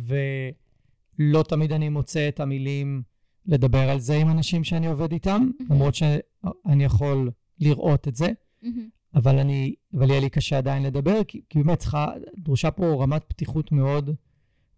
[1.18, 3.02] ולא תמיד אני מוצא את המילים
[3.46, 8.28] לדבר על זה עם אנשים שאני עובד איתם, למרות שאני יכול לראות את זה,
[8.62, 8.88] מהמם.
[9.14, 13.24] אבל אני, אבל יהיה לי קשה עדיין לדבר, כי, כי באמת צריכה, דרושה פה רמת
[13.28, 14.10] פתיחות מאוד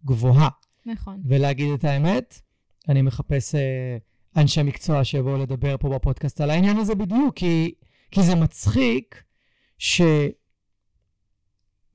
[0.05, 0.49] גבוהה.
[0.87, 1.23] נכון.
[1.25, 2.41] ולהגיד את האמת,
[2.89, 3.97] אני מחפש אה,
[4.37, 7.75] אנשי מקצוע שיבואו לדבר פה בפודקאסט על העניין הזה בדיוק, כי,
[8.11, 9.23] כי זה מצחיק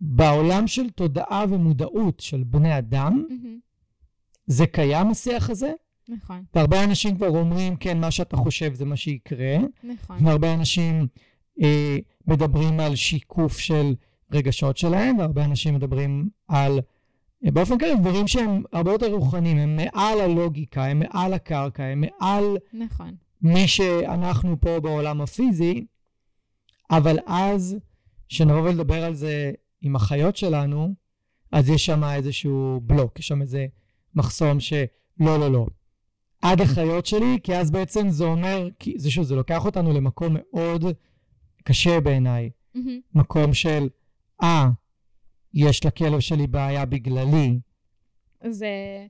[0.01, 3.59] שבעולם של תודעה ומודעות של בני אדם, מהמם.
[4.47, 5.71] זה קיים השיח הזה,
[6.09, 10.25] נכון, והרבה אנשים כבר אומרים, כן, מה שאתה חושב זה מה שיקרה, נכון.
[10.25, 11.07] והרבה אנשים
[11.61, 13.95] אה, מדברים על שיקוף של
[14.31, 16.79] רגשות שלהם, והרבה אנשים מדברים על,
[17.43, 22.57] באופן כללי, דברים שהם הרבה יותר רוחניים, הם מעל הלוגיקה, הם מעל הקרקע, הם מעל
[22.73, 23.15] נכון.
[23.41, 25.85] מי שאנחנו פה בעולם הפיזי,
[26.91, 27.77] אבל אז,
[28.29, 29.51] כשנבוא ולדבר על זה
[29.81, 30.93] עם החיות שלנו,
[31.51, 33.65] אז יש שם איזשהו בלוק, יש שם איזה
[34.15, 35.65] מחסום שלא, לא, לא.
[36.41, 40.35] עד החיות שלי, כי אז בעצם זה אומר, כי זה שוב, זה לוקח אותנו למקום
[40.53, 40.85] מאוד
[41.63, 42.49] קשה בעיניי.
[42.75, 42.99] מהמם.
[43.15, 43.89] מקום של,
[44.43, 44.69] אה,
[45.53, 47.59] יש לכלב שלי בעיה בגללי.
[48.49, 49.05] זה,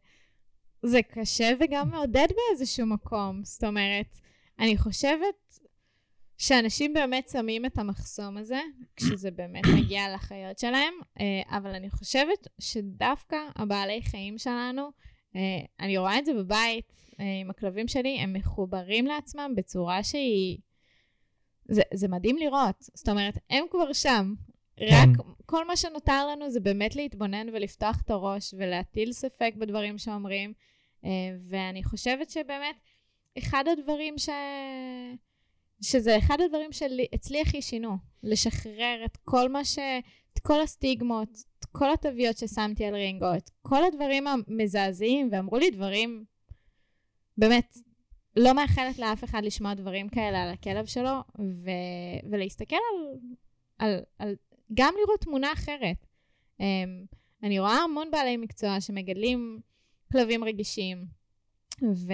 [0.84, 3.42] זה קשה וגם מעודד באיזשהו מקום.
[3.44, 4.20] זאת אומרת,
[4.60, 5.60] אני חושבת
[6.38, 8.62] שאנשים באמת שמים את המחסום הזה,
[8.96, 14.90] כשזה באמת מגיע לחיות שלהם, אה, אבל אני חושבת שדווקא הבעלי חיים שלנו,
[15.36, 15.42] אה,
[15.80, 20.58] אני רואה את זה בבית אה, עם הכלבים שלי, הם מחוברים לעצמם בצורה שהיא...
[21.66, 22.76] זה, זה מדהים לראות.
[22.80, 24.34] זאת אומרת, הם כבר שם.
[24.90, 25.10] רק
[25.46, 30.54] כל מה שנותר לנו זה באמת להתבונן ולפתוח את הראש ולהטיל ספק בדברים שאומרים.
[31.06, 31.10] אה,
[31.48, 32.76] ואני חושבת שבאמת,
[33.38, 34.30] אחד הדברים ש...
[35.82, 39.80] שזה אחד הדברים שאצלי הכי שינו, לשחרר את כל מה ש...
[40.34, 45.70] את כל הסטיגמות, את כל התוויות ששמתי על רינגו, את כל הדברים המזעזעים, ואמרו לי
[45.70, 46.26] דברים,
[47.38, 47.78] באמת,
[48.36, 51.70] לא מאחלת לאף אחד לשמוע דברים כאלה על הכלב שלו, ו...
[52.32, 53.18] ולהסתכל על,
[53.80, 54.36] על, על...
[54.74, 56.06] גם לראות תמונה אחרת.
[56.58, 56.64] Um,
[57.44, 59.60] אני רואה המון בעלי מקצוע שמגדלים
[60.12, 61.06] כלבים רגישים,
[61.84, 62.14] ו...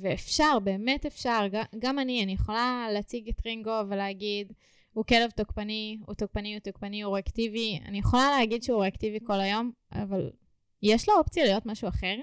[0.00, 1.46] ואפשר, באמת אפשר,
[1.78, 4.52] גם, אני, אני יכולה להציג את רינגו ולהגיד,
[4.92, 7.80] הוא כלב תוקפני, הוא תוקפני, הוא תוקפני, הוא ריאקטיבי.
[7.84, 10.30] אני יכולה להגיד שהוא ריאקטיבי כל היום, אבל
[10.82, 12.14] יש לו אופציה להיות משהו אחר,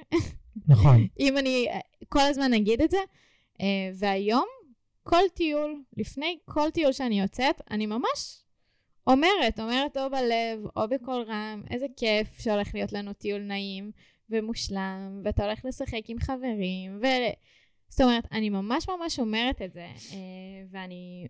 [0.67, 1.08] נכון.
[1.19, 2.98] אם אני אה, כל הזמן אגיד את זה.
[3.54, 3.62] Uh,
[3.95, 4.45] והיום,
[5.04, 8.43] כל טיול, לפני כל טיול שאני יוצאת, אני ממש
[9.12, 13.91] אומרת, אומרת או בלב או בקול רם, איזה כיף שהולך להיות לנו טיול נעים
[14.30, 17.06] ומושלם, ואתה הולך לשחק עם חברים, ו...
[17.89, 20.17] זאת אומרת, אני ממש ממש אומרת את זה, אה,
[20.72, 21.28] ואני,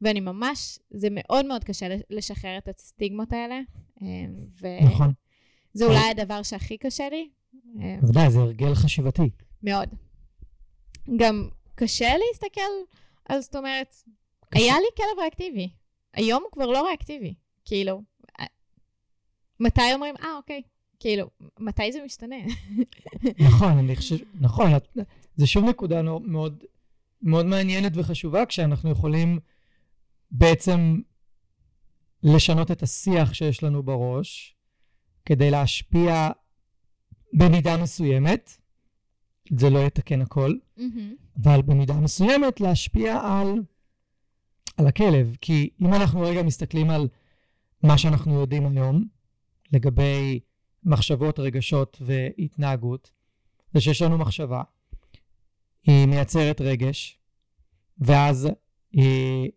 [0.00, 3.60] ואני ממש, זה מאוד מאוד קשה לשחרר את הסטיגמות האלה,
[4.02, 4.06] אה,
[4.56, 5.12] וזה נכון.
[5.82, 7.28] אולי הדבר שהכי קשה לי,
[7.82, 9.30] אה, בוודאי, זה הרגל חשיבתי.
[9.62, 9.88] מאוד.
[11.16, 12.60] גם קשה להסתכל
[13.28, 13.94] אז זאת אומרת,
[14.52, 15.68] היה לי כלב ריאקטיבי.
[16.16, 17.34] היום הוא כבר לא ריאקטיבי.
[17.64, 18.02] כאילו,
[18.40, 18.46] אה,
[19.60, 20.62] מתי אומרים, אה, אוקיי.
[21.00, 22.36] כאילו, מתי זה משתנה?
[23.48, 24.70] נכון, אני חושב, נכון,
[25.36, 26.64] זה שוב נקודה מאוד,
[27.22, 29.38] מאוד מעניינת וחשובה, כשאנחנו יכולים
[30.30, 31.00] בעצם
[32.22, 34.56] לשנות את השיח שיש לנו בראש,
[35.24, 36.30] כדי להשפיע
[37.32, 38.56] במידה מסוימת,
[39.58, 40.82] זה לא יתקן הכל, mm-hmm.
[41.42, 43.62] אבל במידה מסוימת להשפיע על,
[44.76, 45.36] על הכלב.
[45.40, 47.08] כי אם אנחנו רגע מסתכלים על
[47.82, 49.04] מה שאנחנו יודעים היום
[49.72, 50.40] לגבי
[50.84, 53.10] מחשבות, רגשות והתנהגות,
[53.74, 54.62] זה שיש לנו מחשבה,
[55.86, 57.18] היא מייצרת רגש,
[57.98, 58.48] ואז
[58.92, 59.50] היא,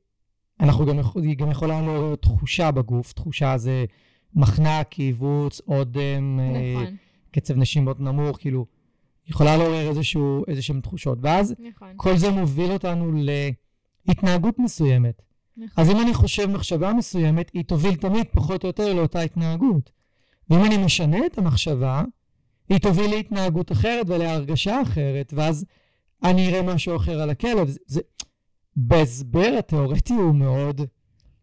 [0.60, 3.86] אנחנו גם, היא גם יכולה לעורר תחושה בגוף, תחושה זה
[4.34, 6.95] מחנק, קיבוץ, אודם, אה, נכון.
[7.32, 8.65] קצב נשימות נמוך, כאילו,
[9.27, 11.17] יכולה לעורר איזשהו, איזשהם תחושות.
[11.21, 11.93] ואז נכון.
[11.95, 13.12] כל זה מוביל אותנו
[14.10, 15.22] להתנהגות מסוימת.
[15.58, 15.84] נכון.
[15.84, 19.91] אז אם אני חושב מחשבה מסוימת, היא תוביל תמיד פחות או יותר לאותה התנהגות.
[20.50, 22.04] ואם אני משנה את המחשבה,
[22.69, 25.65] היא תוביל להתנהגות אחרת ולהרגשה אחרת, ואז
[26.24, 27.67] אני אראה משהו אחר על הכלב.
[27.67, 28.02] זה, זה,
[28.76, 30.82] בהסבר התיאורטי הוא מאוד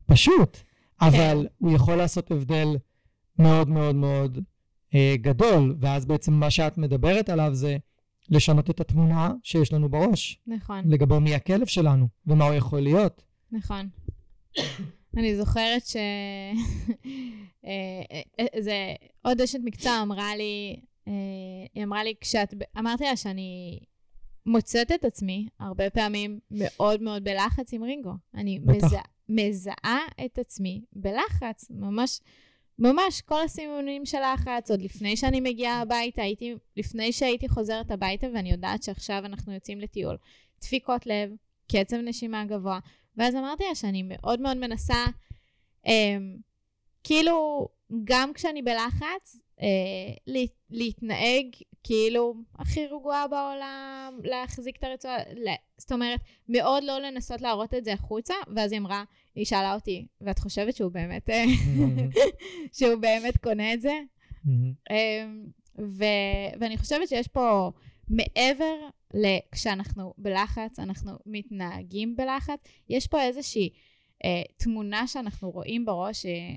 [0.07, 0.59] פשוט,
[1.01, 1.65] אבל כן.
[1.67, 2.77] הוא יכול לעשות הבדל
[3.39, 4.39] מאוד מאוד מאוד
[4.95, 7.77] אה, גדול, ואז בעצם מה שאת מדברת עליו זה
[8.31, 10.41] לשנות את התמונה שיש לנו בראש.
[10.47, 10.83] נכון.
[10.87, 13.23] לגבי מי הכלב שלנו, ומה הוא יכול להיות.
[13.53, 13.89] נכון.
[15.19, 15.97] אני זוכרת ש...
[17.67, 20.81] אה, אה, זה עוד אשת מקצוע אמרה לי,
[21.75, 22.55] היא אמרה לי, כשאת...
[22.79, 23.81] אמרתי לה שאני
[24.47, 28.13] מוצאת את עצמי הרבה פעמים מאוד מאוד בלחץ עם רינגו.
[28.35, 28.61] אני
[29.29, 32.21] מזהה את עצמי בלחץ, ממש,
[32.79, 38.27] ממש כל הסימונים של לחץ, עוד לפני שאני מגיעה הביתה, הייתי, לפני שהייתי חוזרת הביתה
[38.35, 40.17] ואני יודעת שעכשיו אנחנו יוצאים לטיול.
[40.61, 41.31] דפיקות לב,
[41.73, 42.79] קצב נשימה גבוה,
[43.17, 45.05] ואז אמרתי לה שאני מאוד מאוד מנסה,
[45.87, 46.17] אה,
[47.07, 47.69] כאילו,
[48.05, 49.67] גם כשאני בלחץ, אה,
[50.27, 50.41] לה,
[50.71, 51.47] להתנהג
[51.85, 55.17] כאילו הכי רגועה בעולם, להחזיק את הרצועה,
[55.79, 60.07] זאת אומרת, מאוד לא לנסות להראות את זה החוצה, ואז היא אמרה, היא שאלה אותי,
[60.21, 61.45] ואת חושבת שהוא באמת, אה,
[62.79, 63.93] שהוא באמת קונה את זה?
[64.91, 65.47] אמ,
[65.79, 67.71] ו- ואני חושבת שיש פה,
[68.09, 68.75] מעבר
[69.15, 73.71] לכשאנחנו בלחץ, אנחנו מתנהגים בלחץ, יש פה איזושהי
[74.25, 76.57] אה, תמונה שאנחנו רואים בראש, אה,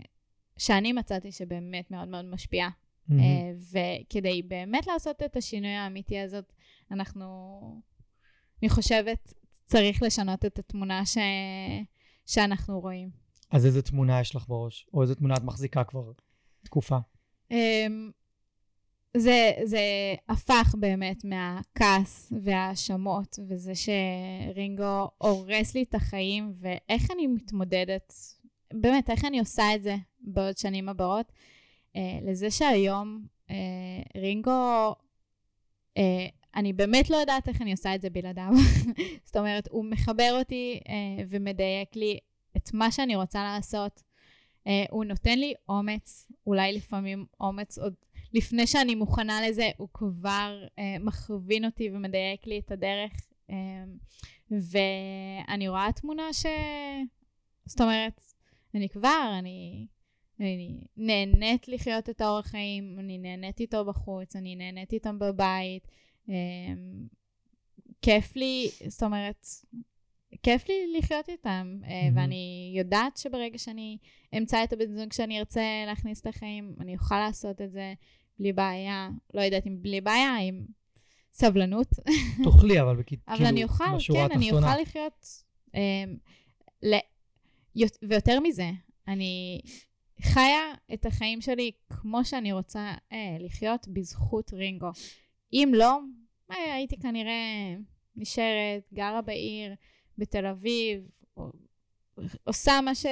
[0.60, 2.70] שאני מצאתי שבאמת מאוד מאוד משפיעה
[3.10, 4.04] Mm-hmm.
[4.06, 6.54] וכדי באמת לעשות את השינוי האמיתי הזאת,
[6.92, 7.82] אנחנו,
[8.62, 9.34] אני חושבת,
[9.66, 11.18] צריך לשנות את התמונה ש...
[12.26, 13.10] שאנחנו רואים.
[13.52, 14.88] אז איזה תמונה יש לך בראש?
[14.94, 16.12] או איזה תמונה את מחזיקה כבר
[16.64, 16.98] תקופה?
[17.52, 18.12] אמ,
[19.18, 19.82] זה, זה
[20.30, 28.14] הפך באמת מהכעס וההאשמות, וזה שרינגו הורס לי את החיים, ואיך אני מתמודדת,
[28.74, 31.32] באמת, איך אני עושה את זה בעוד שנים הבאות.
[31.96, 33.56] אה, לזה שהיום אה,
[34.22, 34.96] רינגו,
[35.98, 38.52] אה, אני באמת לא יודעת איך אני עושה את זה בלעדיו.
[39.26, 42.20] זאת אומרת, הוא מחבר אותי אה, ומדייק לי
[42.58, 44.04] את מה שאני רוצה לעשות.
[44.68, 47.94] אה, הוא נותן לי אומץ, אולי לפעמים אומץ עוד
[48.34, 53.12] לפני שאני מוכנה לזה, הוא כבר אה, מכווין אותי ומדייק לי את הדרך.
[53.50, 53.84] אה,
[54.52, 56.46] ואני רואה תמונה ש...
[57.66, 58.22] זאת אומרת,
[58.76, 59.88] אני כבר, אני
[60.40, 65.88] אני נהנית לחיות את האורח חיים, אני נהנית איתו בחוץ, אני נהנית איתם בבית.
[66.30, 66.34] אמ,
[68.02, 69.46] כיף לי, זאת אומרת,
[70.44, 71.88] כיף לי לחיות איתם, mm-hmm.
[72.16, 73.98] ואני יודעת שברגע שאני
[74.38, 77.94] אמצא את הבן זוג שאני ארצה להכניס לחיים, אני אוכל לעשות את זה
[78.40, 79.10] בלי בעיה.
[79.34, 80.66] לא יודעת אם בלי בעיה, עם
[81.34, 81.88] סבלנות.
[82.44, 85.26] תוכלי, אבל כאילו, אבל אני אוכל, כן, אני אוכל לחיות.
[85.68, 86.90] um.
[88.02, 88.70] ויותר מזה,
[89.08, 89.62] אני
[90.22, 94.90] חיה את החיים שלי כמו שאני רוצה אה, לחיות בזכות רינגו.
[95.54, 96.00] אם לא,
[96.52, 97.76] אה, הייתי כנראה
[98.16, 99.76] נשארת, גרה בעיר,
[100.18, 101.02] בתל אביב,
[101.38, 101.52] או,
[102.44, 103.06] עושה מה ש...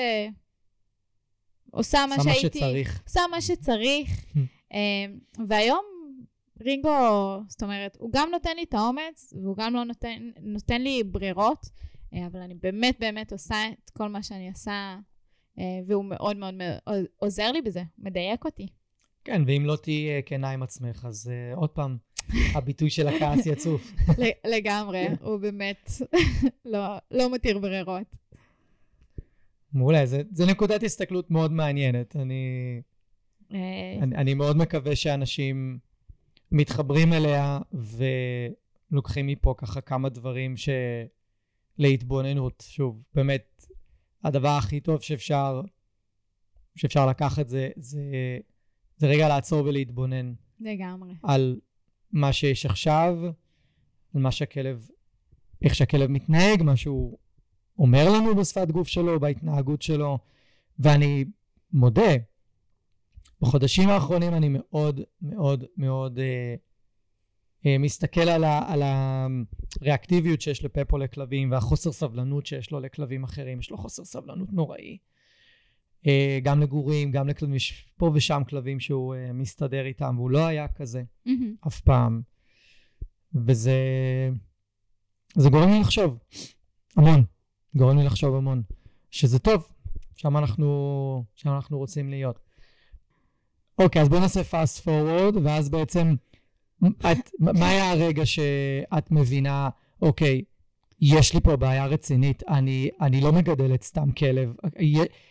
[1.71, 2.59] עושה מה שהייתי...
[2.59, 3.01] שצריך.
[3.03, 4.25] עושה מה שצריך.
[4.73, 5.05] אה,
[5.47, 5.85] והיום
[6.61, 11.03] רינגו, זאת אומרת, הוא גם נותן לי את האומץ, והוא גם לא נותן, נותן לי
[11.03, 11.69] ברירות,
[12.13, 14.97] אבל אני באמת באמת עושה את כל מה שאני עושה
[15.59, 16.53] אה, והוא מאוד מאוד
[17.15, 18.67] עוזר לי בזה, מדייק אותי.
[19.23, 21.97] כן, ואם לא תהיי כנה עם עצמך, אז uh, עוד פעם,
[22.55, 23.91] הביטוי של הכעס יצוף.
[24.55, 25.91] לגמרי, הוא באמת
[26.65, 28.15] לא, לא מתיר ברירות.
[29.73, 32.15] מעולה, זו נקודת הסתכלות מאוד מעניינת.
[32.15, 32.45] אני,
[33.53, 33.59] אה.
[34.01, 35.79] אני, אני מאוד מקווה שאנשים
[36.51, 37.59] מתחברים אליה
[38.91, 40.69] ולוקחים מפה ככה כמה דברים ש...
[41.77, 42.63] להתבוננות.
[42.67, 43.65] שוב, באמת,
[44.23, 45.61] הדבר הכי טוב שאפשר,
[46.75, 48.01] שאפשר לקחת זה, זה,
[48.97, 50.33] זה רגע לעצור ולהתבונן.
[50.59, 51.13] לגמרי.
[51.23, 51.59] על
[52.11, 53.17] מה שיש עכשיו,
[54.15, 54.87] על מה שהכלב,
[55.61, 57.17] איך שהכלב מתנהג, מה שהוא
[57.79, 60.17] אומר לנו בשפת גוף שלו, בהתנהגות שלו,
[60.79, 61.25] ואני
[61.73, 62.11] מודה,
[63.41, 66.55] בחודשים האחרונים אני מאוד מאוד מאוד אה,
[67.65, 68.81] מסתכל על, ה, על
[69.81, 74.97] הריאקטיביות שיש לפפו לכלבים והחוסר סבלנות שיש לו לכלבים אחרים, יש לו חוסר סבלנות נוראי.
[76.07, 80.45] אה, גם לגורים, גם לכלבים, יש פה ושם כלבים שהוא אה, מסתדר איתם, והוא לא
[80.45, 81.55] היה כזה מהמם.
[81.67, 82.21] אף פעם.
[83.35, 83.79] וזה
[85.35, 86.17] זה גורם לי לחשוב
[86.97, 87.23] המון,
[87.75, 88.61] גורם לי לחשוב המון,
[89.11, 89.67] שזה טוב,
[90.15, 92.39] שם אנחנו, שם אנחנו רוצים להיות.
[93.79, 96.15] אוקיי, אז בואו נעשה fast forward, ואז בעצם,
[96.85, 99.69] את, מה היה הרגע שאת מבינה,
[100.01, 100.41] אוקיי,
[101.01, 104.53] יש לי פה בעיה רצינית, אני, אני לא מגדלת סתם כלב.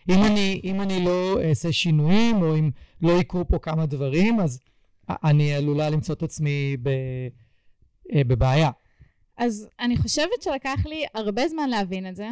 [0.09, 2.71] אם אני, אם אני לא אעשה שינויים, או אם
[3.03, 4.61] לא יקרו פה כמה דברים, אז
[5.09, 6.89] אני עלולה למצוא את עצמי ב,
[8.15, 8.71] אה, בבעיה.
[9.37, 12.29] אז אני חושבת שלקח לי הרבה זמן להבין את זה.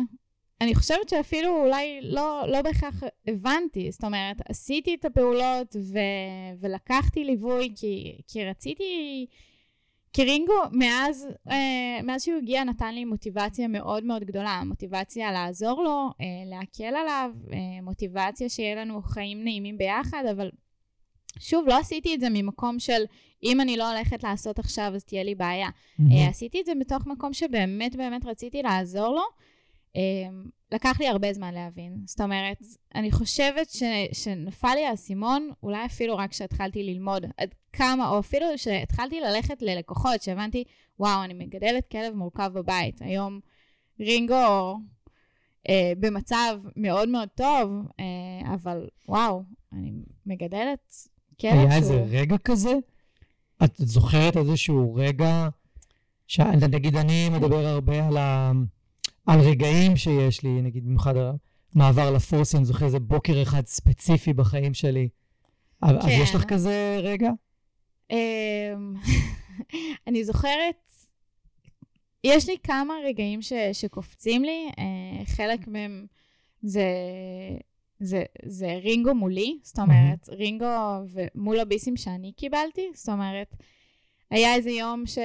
[0.61, 5.99] אני חושבת שאפילו אולי לא, לא בהכרח הבנתי, זאת אומרת, עשיתי את הפעולות ו,
[6.61, 9.27] ולקחתי ליווי כי, כי רציתי...
[10.13, 14.63] כי רינגו, מאז, אה, מאז שהוא הגיע, נתן לי מוטיבציה מאוד מאוד גדולה.
[14.67, 20.51] מוטיבציה לעזור לו, אה, להקל עליו, אה, מוטיבציה שיהיה לנו חיים נעימים ביחד, אבל
[21.39, 23.03] שוב, לא עשיתי את זה ממקום של
[23.43, 25.69] אם אני לא הולכת לעשות עכשיו אז תהיה לי בעיה.
[26.01, 29.44] אה, עשיתי את זה מתוך מקום שבאמת באמת רציתי לעזור לו.
[29.97, 30.29] אה,
[30.73, 31.97] לקח לי הרבה זמן להבין.
[32.07, 32.59] זאת אומרת,
[32.95, 38.47] אני חושבת ש, שנפל לי האסימון, אולי אפילו רק כשהתחלתי ללמוד עד כמה, או אפילו
[38.57, 40.65] שהתחלתי ללכת ללקוחות, שהבנתי,
[40.99, 43.03] וואו, אני מגדלת כלב מורכב בבית.
[43.03, 43.41] היום
[44.01, 44.79] רינגו
[45.69, 49.93] אה, במצב מאוד מאוד טוב, אה, אבל וואו, אני
[50.27, 50.95] מגדלת
[51.41, 51.69] כלב שהוא...
[51.69, 52.75] היה איזה רגע כזה?
[53.65, 55.49] את זוכרת איזשהו רגע,
[56.27, 56.41] ש...
[56.71, 58.53] נגיד אני מדבר הרבה על, ה...
[59.27, 61.15] על רגעים שיש לי, נגיד במיוחד
[61.75, 65.09] המעבר לפורסי, אני זוכר איזה בוקר אחד ספציפי בחיים שלי.
[65.81, 65.97] כן.
[65.97, 67.31] אז יש לך כזה רגע?
[68.11, 68.17] אמ,
[70.09, 70.91] אני זוכרת,
[72.25, 76.07] יש לי כמה רגעים ש, שקופצים לי, אה, חלק מהם
[76.63, 76.89] זה,
[78.01, 80.33] זה, זה רינגו מולי, זאת אומרת, mm-hmm.
[80.33, 80.67] רינגו
[81.09, 83.57] ומול הביסים שאני קיבלתי, זאת אומרת,
[84.31, 85.19] היה איזה יום ש...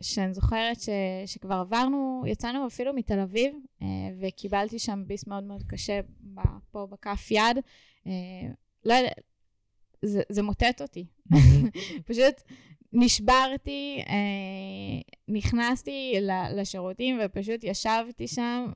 [0.00, 0.88] שאני זוכרת ש...
[1.26, 3.86] שכבר עברנו, יצאנו אפילו מתל אביב, אה,
[4.20, 6.00] וקיבלתי שם ביס מאוד מאוד קשה
[6.70, 7.56] פה בכף יד.
[8.06, 8.12] אה,
[8.84, 9.10] לא יודע,
[10.02, 11.06] זה, זה מוטט אותי.
[12.08, 12.42] פשוט
[12.92, 16.14] נשברתי, אה, נכנסתי
[16.54, 18.66] לשירותים ופשוט ישבתי שם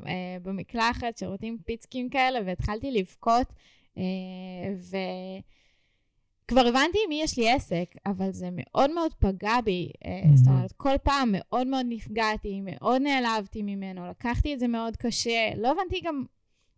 [0.43, 3.47] במקלחת, שירותים פיצקים כאלה, והתחלתי לבכות,
[3.99, 4.75] אה,
[6.45, 9.91] וכבר הבנתי עם מי יש לי עסק, אבל זה מאוד מאוד פגע בי.
[10.05, 14.97] אה, זאת אומרת, כל פעם מאוד מאוד נפגעתי, מאוד נעלבתי ממנו, לקחתי את זה מאוד
[14.97, 16.25] קשה, לא הבנתי גם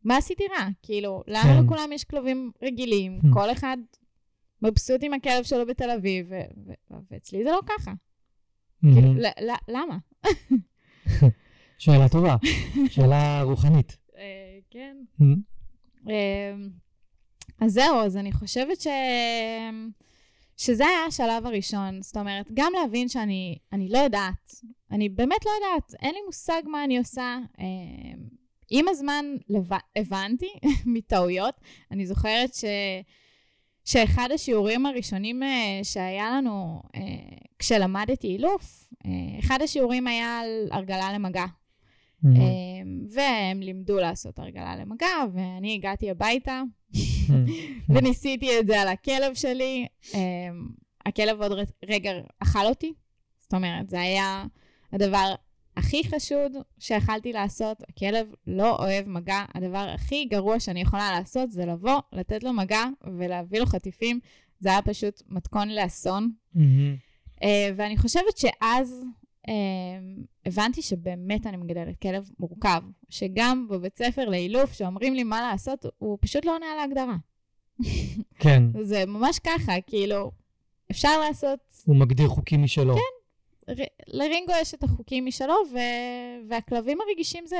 [0.04, 0.68] מה עשיתי רע.
[0.82, 1.64] כאילו, למה כן.
[1.64, 3.20] לכולם יש כלבים רגילים?
[3.32, 3.76] כל אחד
[4.62, 6.32] מבסוט עם הכלב שלו בתל אביב,
[7.10, 7.92] ואצלי זה לא ככה.
[8.82, 9.14] כאילו,
[9.68, 9.98] למה?
[11.78, 12.36] שאלה טובה,
[12.94, 13.96] שאלה רוחנית.
[14.16, 14.96] אה, כן.
[17.60, 18.86] אמ, אז זהו, אז אני חושבת ש...
[20.56, 22.02] שזה היה השלב הראשון.
[22.02, 24.54] זאת אומרת, גם להבין שאני לא יודעת,
[24.90, 27.38] אני באמת לא יודעת, אין לי מושג מה אני עושה.
[27.58, 28.36] אמ,
[28.70, 29.70] עם הזמן לב...
[29.96, 30.48] הבנתי
[30.94, 31.54] מטעויות.
[31.90, 32.64] אני זוכרת ש...
[33.86, 37.00] שאחד השיעורים הראשונים אה, שהיה לנו אה,
[37.58, 41.44] כשלמדתי אילוף, אה, אחד השיעורים היה על הרגלה למגע.
[42.24, 42.28] Mm-hmm.
[43.14, 46.62] והם לימדו לעשות הרגלה למגע, ואני הגעתי הביתה
[47.94, 49.86] וניסיתי את זה על הכלב שלי.
[51.06, 51.52] הכלב עוד
[51.88, 52.92] רגע אכל אותי,
[53.40, 54.44] זאת אומרת, זה היה
[54.92, 55.34] הדבר
[55.76, 59.44] הכי חשוד שיכלתי לעשות, הכלב לא אוהב מגע.
[59.54, 62.84] הדבר הכי גרוע שאני יכולה לעשות זה לבוא, לתת לו מגע
[63.18, 64.20] ולהביא לו חטיפים.
[64.60, 66.30] זה היה פשוט מתכון לאסון.
[66.54, 67.44] Uh,
[67.76, 69.04] ואני חושבת שאז
[70.46, 76.18] הבנתי שבאמת אני מגדלת כלב מורכב, שגם בבית ספר לאילוף, שאומרים לי מה לעשות, הוא
[76.20, 77.16] פשוט לא עונה על ההגדרה.
[78.38, 78.62] כן.
[78.90, 80.30] זה ממש ככה, כאילו,
[80.90, 81.60] אפשר לעשות...
[81.84, 82.94] הוא מגדיר חוקים משלו.
[82.94, 85.78] כן, לרינגו יש את החוקים משלו, ו...
[86.48, 87.56] והכלבים הרגישים זה...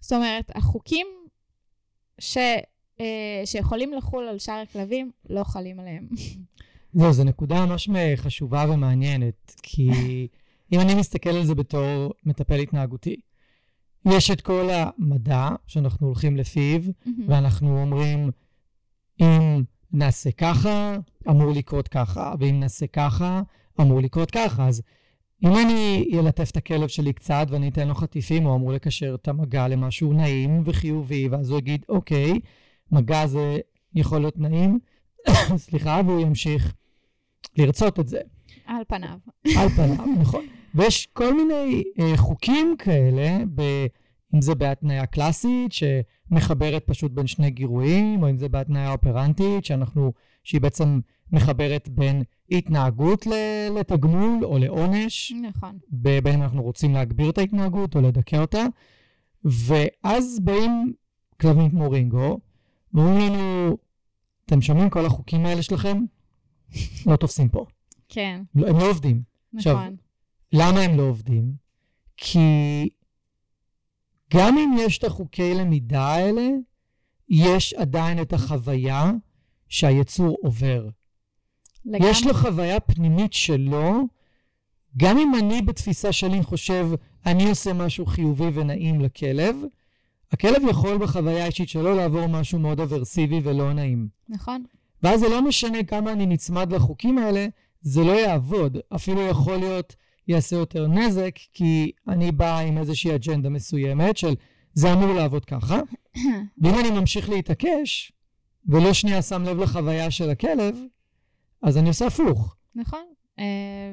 [0.00, 1.06] זאת אומרת, החוקים
[2.18, 2.38] ש...
[3.00, 6.08] אה, שיכולים לחול על שאר הכלבים, לא חלים עליהם.
[6.94, 9.90] זהו, זו נקודה ממש חשובה ומעניינת, כי
[10.72, 13.16] אם אני מסתכל על זה בתור מטפל התנהגותי,
[14.04, 17.24] יש את כל המדע שאנחנו הולכים לפיו, מהמם.
[17.28, 18.30] ואנחנו אומרים,
[19.20, 19.62] אם
[19.92, 20.96] נעשה ככה,
[21.28, 23.42] אמור לקרות ככה, ואם נעשה ככה,
[23.80, 24.68] אמור לקרות ככה.
[24.68, 24.82] אז
[25.44, 29.28] אם אני אלטף את הכלב שלי קצת ואני אתן לו חטיפים, הוא אמור לקשר את
[29.28, 32.32] המגע למשהו נעים וחיובי, ואז הוא יגיד, אוקיי,
[32.92, 33.58] מגע זה
[33.94, 34.78] יכול להיות נעים,
[35.56, 36.74] סליחה, והוא ימשיך
[37.56, 38.20] לרצות את זה.
[38.66, 39.18] על פניו.
[39.56, 40.44] על פניו, נכון.
[40.74, 43.62] ויש כל מיני אה, חוקים כאלה, ב,
[44.34, 50.12] אם זה בהתניה קלאסית, שמחברת פשוט בין שני גירויים, או אם זה בהתניה אופרנטית, שאנחנו,
[50.44, 51.00] שהיא בעצם
[51.32, 55.78] מחברת בין התנהגות ל- לתגמול או לעונש, נכון.
[55.88, 58.66] בין אם אנחנו רוצים להגביר את ההתנהגות או לדכא אותה.
[59.44, 60.92] ואז באים
[61.40, 62.38] כלבים כמו רינגו,
[62.94, 63.76] ואומרים לנו,
[64.46, 65.98] אתם שומעים כל החוקים האלה שלכם?
[67.06, 67.66] לא תופסים פה.
[68.08, 69.22] כן, לא, הם לא עובדים.
[69.56, 69.96] עכשיו, נכון.
[70.52, 71.52] למה הם לא עובדים?
[72.16, 72.88] כי
[74.34, 76.48] גם אם יש את החוקי למידה האלה,
[77.28, 79.10] יש עדיין את החוויה
[79.68, 80.88] שהיצור עובר.
[81.84, 82.10] לגמרי.
[82.10, 84.06] יש לו חוויה פנימית שלו,
[84.96, 86.88] גם אם אני בתפיסה שלי חושב,
[87.26, 89.56] אני עושה משהו חיובי ונעים לכלב,
[90.32, 94.08] הכלב יכול בחוויה האישית שלו לעבור משהו מאוד אברסיבי ולא נעים.
[94.28, 94.64] נכון.
[95.02, 97.46] ואז זה לא משנה כמה אני נצמד לחוקים האלה,
[97.80, 98.78] זה לא יעבוד.
[98.94, 99.96] אפילו יכול להיות,
[100.28, 104.34] יעשה יותר נזק, כי אני בא עם איזושהי אג'נדה מסוימת של
[104.74, 105.80] זה אמור לעבוד ככה,
[106.62, 108.12] ואם אני ממשיך להתעקש,
[108.66, 110.76] ולא שנייה שם לב לחוויה של הכלב,
[111.62, 112.56] אז אני עושה הפוך.
[112.74, 113.04] נכון.
[113.38, 113.44] אה,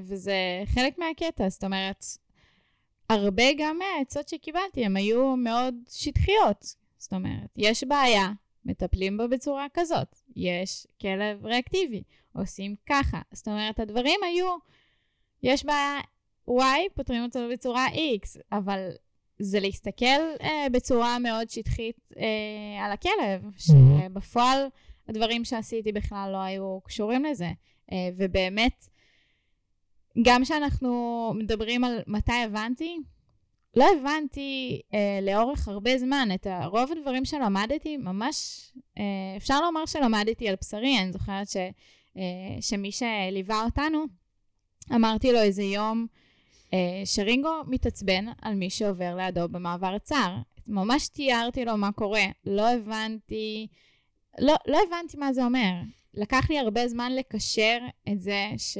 [0.04, 2.06] וזה חלק מהקטע, זאת אומרת,
[3.10, 6.76] הרבה גם מהעצות שקיבלתי, הן היו מאוד שטחיות.
[6.98, 8.32] זאת אומרת, יש בעיה,
[8.66, 10.16] מטפלים בה בצורה כזאת.
[10.36, 12.04] יש כלב ריאקטיבי,
[12.34, 13.22] עושים ככה.
[13.34, 14.56] זאת אומרת, הדברים היו,
[15.44, 16.00] יש בעיה
[16.50, 18.89] Y, פותרים אותו בצורה X, אבל
[19.39, 20.06] זה להסתכל
[20.41, 24.68] אה, בצורה מאוד שטחית אה, על הכלב, שבפועל
[25.08, 27.52] הדברים שעשיתי בכלל לא היו קשורים לזה.
[27.91, 28.88] אה, ובאמת,
[30.22, 32.97] גם כשאנחנו מדברים על מתי הבנתי,
[33.76, 39.04] לא הבנתי אה, לאורך הרבה זמן את רוב הדברים שלמדתי, ממש, אה,
[39.38, 41.58] אפשר לומר שלמדתי על בשרי, אני זוכרת ש,
[42.18, 44.06] אה, שמי שליווה אותנו,
[44.95, 46.08] אמרתי לו איזה יום
[47.06, 50.36] שרינגו מתעצבן על מי שעובר לידו במעבר צר.
[50.68, 53.68] ממש תיארתי לו מה קורה, לא הבנתי,
[54.40, 55.72] לא, לא הבנתי מה זה אומר.
[56.14, 57.78] לקח לי הרבה זמן לקשר
[58.12, 58.78] את זה ש...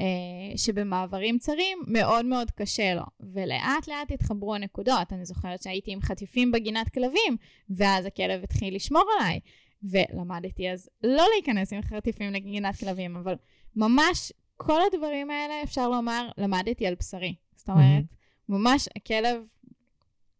[0.00, 5.12] אה, שבמעברים צרים מאוד מאוד קשה לו, ולאט לאט התחברו הנקודות.
[5.12, 7.36] אני זוכרת שהייתי עם חטיפים בגינת כלבים,
[7.70, 9.40] ואז הכלב התחיל לשמור עליי,
[9.82, 13.34] ולמדתי אז לא להיכנס עם חטיפים לגינת כלבים, אבל
[13.76, 14.32] ממש
[14.66, 17.34] כל הדברים האלה, אפשר לומר, למדתי על בשרי.
[17.56, 18.04] זאת אומרת,
[18.48, 19.42] ממש הכלב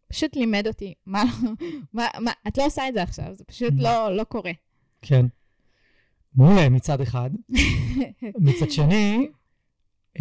[0.07, 1.23] פשוט לימד אותי, מה,
[1.93, 4.51] מה, מה, את לא עושה את זה עכשיו, זה פשוט לא, לא קורה.
[5.01, 5.25] כן.
[6.35, 7.29] מעולה מצד אחד.
[8.45, 9.27] מצד שני,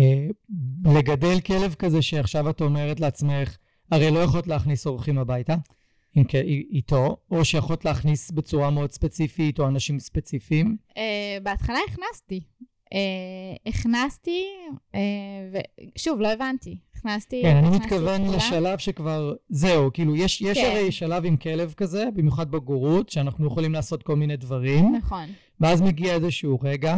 [0.01, 0.27] אה,
[0.85, 3.57] לגדל כלב כזה שעכשיו את אומרת לעצמך,
[3.91, 5.57] הרי לא יכולת להכניס אורחים הביתה
[6.15, 6.25] עם,
[6.71, 10.77] איתו, או שיכולת להכניס בצורה מאוד ספציפית, או אנשים ספציפיים.
[10.91, 10.95] Uh,
[11.43, 12.41] בהתחלה הכנסתי.
[12.93, 12.95] Uh,
[13.67, 14.45] הכנסתי,
[14.93, 14.97] uh,
[15.97, 16.79] ושוב, לא הבנתי.
[16.97, 18.35] הכנסתי, כן, אני מתכוון.
[18.35, 20.71] לשלב שכבר, זהו, כאילו, יש, יש כן.
[20.71, 25.29] הרי שלב עם כלב כזה, במיוחד בגורות, שאנחנו יכולים לעשות כל מיני דברים, נכון,
[25.61, 26.97] ואז מגיע איזשהו רגע,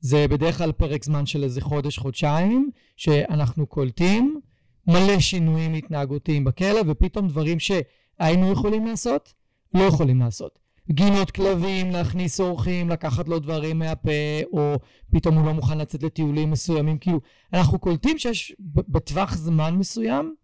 [0.00, 4.40] זה בדרך כלל פרק זמן של איזה חודש, חודשיים, שאנחנו קולטים
[4.86, 9.34] מלא שינויים התנהגותיים בכלב, ופתאום דברים שהיינו יכולים לעשות,
[9.74, 10.65] לא יכולים לעשות.
[10.90, 14.10] גינות כלבים, להכניס אורחים, לקחת לו דברים מהפה,
[14.52, 14.74] או
[15.10, 16.98] פתאום הוא לא מוכן לצאת לטיולים מסוימים.
[16.98, 17.20] כאילו,
[17.52, 20.34] אנחנו קולטים שיש בטווח זמן מסוים,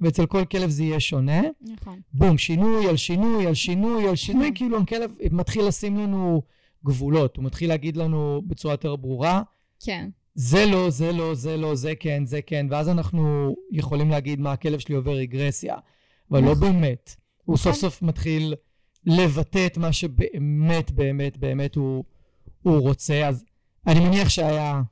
[0.00, 1.40] ואצל כל כלב זה יהיה שונה.
[1.60, 2.00] נכון.
[2.12, 4.50] בום, שינוי על שינוי על שינוי על שינוי.
[4.54, 6.42] כאילו הכלב מתחיל לשים לנו
[6.84, 9.42] גבולות, הוא מתחיל להגיד לנו בצורה יותר ברורה,
[9.84, 14.40] כן, זה לא, זה לא, זה לא, זה כן, זה כן, ואז אנחנו יכולים להגיד
[14.40, 15.76] מה הכלב שלי עובר רגרסיה,
[16.30, 16.72] אבל לא נכון.
[16.72, 17.16] באמת.
[17.44, 17.72] הוא נכון.
[17.72, 18.54] סוף סוף מתחיל
[19.06, 22.04] לבטא את מה שבאמת, באמת, באמת הוא,
[22.62, 23.44] הוא רוצה, אז
[23.86, 24.82] אני מניח שהיה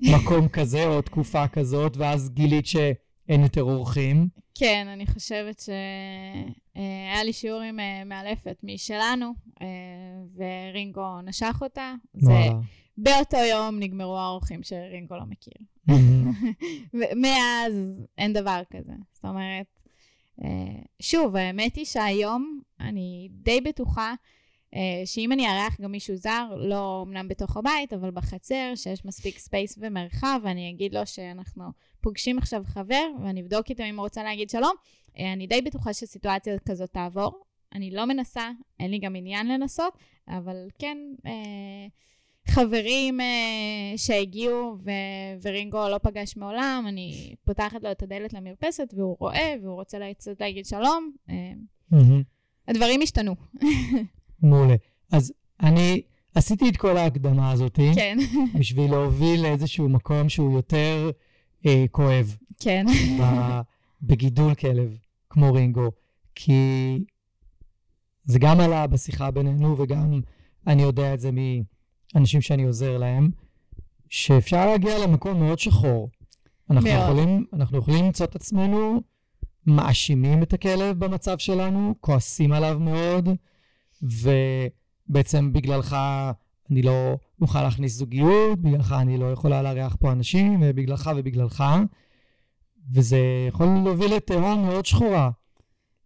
[0.14, 4.28] מקום כזה או תקופה כזאת, ואז גילית שאין יותר אורחים.
[4.54, 9.32] כן, אני חושבת שהיה לי שיעור עם אה, מאלפת משלנו,
[9.62, 9.66] אה,
[10.36, 11.94] ורינגו נשך אותה.
[12.14, 12.48] זה.
[12.98, 15.54] באותו יום נגמרו האורחים שרינגו לא מכיר.
[16.94, 17.72] ומאז
[18.18, 18.92] אין דבר כזה.
[19.12, 19.66] זאת אומרת,
[20.44, 24.14] אה, שוב, האמת היא שהיום אני די בטוחה
[24.74, 29.38] אה, שאם אני אארח גם מישהו זר, לא אמנם בתוך הבית, אבל בחצר, שיש מספיק
[29.38, 31.64] space ומרחב, ואני אגיד לו שאנחנו
[32.00, 34.72] פוגשים עכשיו חבר, ואני אבדוק איתו אם הוא רוצה להגיד שלום,
[35.18, 37.42] אה, אני די בטוחה שסיטואציה כזאת תעבור.
[37.74, 38.50] אני לא מנסה,
[38.80, 39.92] אין לי גם עניין לנסות,
[40.28, 41.32] אבל כן, אה,
[42.48, 43.26] חברים אה,
[43.96, 44.90] שהגיעו ו-
[45.42, 50.40] ורינגו לא פגש מעולם, אני פותחת לו את הדלת למרפסת והוא רואה והוא רוצה לצאת
[50.40, 51.12] להגיד שלום.
[51.30, 51.52] אה,
[51.90, 52.39] מהמם.
[52.70, 53.36] הדברים השתנו.
[54.42, 54.74] מעולה.
[55.12, 56.02] אז אני
[56.34, 58.18] עשיתי את כל ההקדמה הזאת כן,
[58.58, 61.10] בשביל להוביל לאיזשהו מקום שהוא יותר
[61.66, 62.86] אה, כואב כן.
[63.20, 63.60] ב-
[64.02, 64.98] בגידול כלב,
[65.30, 65.90] כמו רינגו,
[66.34, 66.52] כי
[68.24, 70.20] זה גם עלה בשיחה בינינו וגם
[70.66, 71.30] אני יודע את זה
[72.14, 73.30] מאנשים שאני עוזר להם,
[74.08, 76.10] שאפשר להגיע למקום מאוד שחור.
[76.70, 77.02] אנחנו מאוד.
[77.02, 79.00] יכולים, אנחנו יכולים למצוא את עצמנו
[79.66, 83.28] מאשימים את הכלב במצב שלנו, כועסים עליו מאוד,
[84.02, 85.96] ובעצם בגללך
[86.70, 91.64] אני לא אוכל להכניס זוגיות, בגללך אני לא יכולה לארח פה אנשים, ובגללך ובגללך,
[92.92, 95.30] וזה יכול להוביל לתהום מאוד שחורה.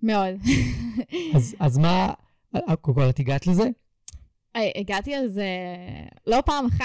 [0.02, 0.34] מאוד.
[1.34, 2.12] אז, אז מה,
[2.80, 3.68] קודם כל את הגעת לזה?
[4.56, 5.48] אה, הגעתי על זה
[6.26, 6.84] לא פעם אחת.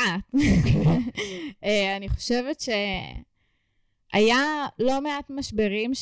[1.64, 4.38] אה, אני חושבת שהיה
[4.80, 5.94] לא מעט משברים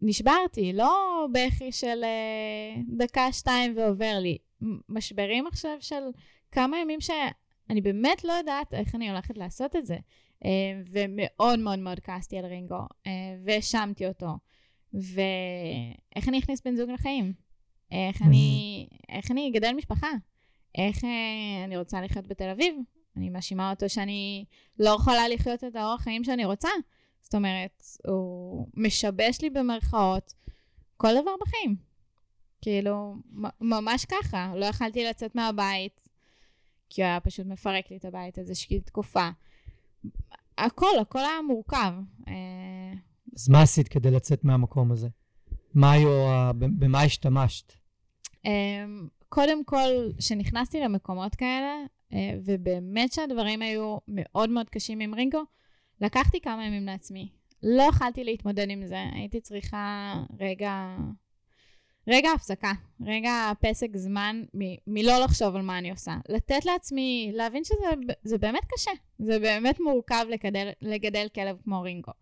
[0.00, 4.38] שנשברתי, לא בכי של אה, דקה, שתיים ועובר לי.
[4.88, 6.02] משברים עכשיו של
[6.52, 9.96] כמה ימים שאני באמת לא יודעת איך אני הולכת לעשות את זה.
[10.44, 10.50] אה,
[10.90, 13.12] ומאוד מאוד מאוד כעסתי על רינגו, אה,
[13.44, 14.28] והאשמתי אותו.
[14.92, 17.32] ואיך אני אכניס בן זוג לחיים?
[17.90, 20.10] איך אני, איך אני אגדל משפחה?
[20.74, 21.04] איך
[21.64, 22.74] אני רוצה לחיות בתל אביב?
[23.16, 24.44] אני מאשימה אותו שאני
[24.78, 26.68] לא יכולה לחיות את האורח חיים שאני רוצה.
[27.22, 30.34] זאת אומרת, הוא משבש לי במרכאות
[30.96, 31.76] כל דבר בחיים.
[32.62, 33.16] כאילו,
[33.60, 34.52] ממש ככה.
[34.56, 36.08] לא יכלתי לצאת מהבית,
[36.90, 39.28] כי הוא היה פשוט מפרק לי את הבית איזושהי תקופה.
[40.58, 41.92] הכל, הכל היה מורכב.
[42.28, 42.92] אה,
[43.36, 45.08] אז מה עשית כדי לצאת מהמקום הזה?
[45.74, 46.10] מה היו,
[46.58, 47.72] במה השתמשת?
[48.44, 51.72] אמ, קודם כל, כשנכנסתי למקומות כאלה,
[52.12, 55.42] אה, ובאמת שהדברים היו מאוד מאוד קשים עם רינגו,
[56.00, 57.28] לקחתי כמה ימים לעצמי.
[57.62, 60.96] לא יכלתי להתמודד עם זה, הייתי צריכה רגע,
[62.08, 62.72] רגע הפסקה,
[63.06, 66.16] רגע פסק זמן מ- מלא לחשוב על מה אני עושה.
[66.28, 67.84] לתת לעצמי, להבין שזה
[68.22, 72.12] זה באמת קשה, זה באמת מורכב לגדל, לגדל כלב כמו רינגו.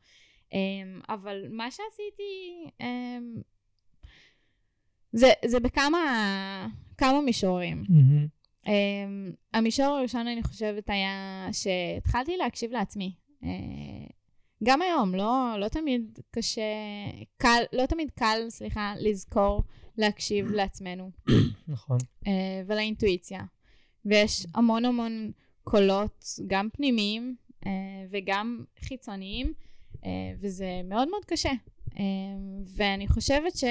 [0.53, 3.37] אמ, אבל מה שעשיתי, אמ,
[5.13, 6.69] זה, זה בכמה
[6.99, 7.85] כמה מישורים.
[7.89, 8.27] מהמם.
[8.65, 8.71] Um,
[9.55, 13.13] המישור הראשון, אני חושבת, היה שהתחלתי להקשיב לעצמי.
[13.43, 13.47] Uh,
[14.65, 16.63] גם היום, לא, לא תמיד קשה,
[17.37, 19.63] קל, לא תמיד קל, סליחה, לזכור
[19.97, 21.11] להקשיב לעצמנו
[21.69, 21.99] נכון.
[22.25, 22.29] uh,
[22.67, 23.41] ולאינטואיציה.
[24.05, 25.31] ויש המון המון
[25.65, 27.67] קולות, גם פנימיים uh,
[28.11, 29.53] וגם חיצוניים,
[30.41, 31.53] וזה מאוד מאוד קשה.
[32.77, 33.65] ואני חושבת ש...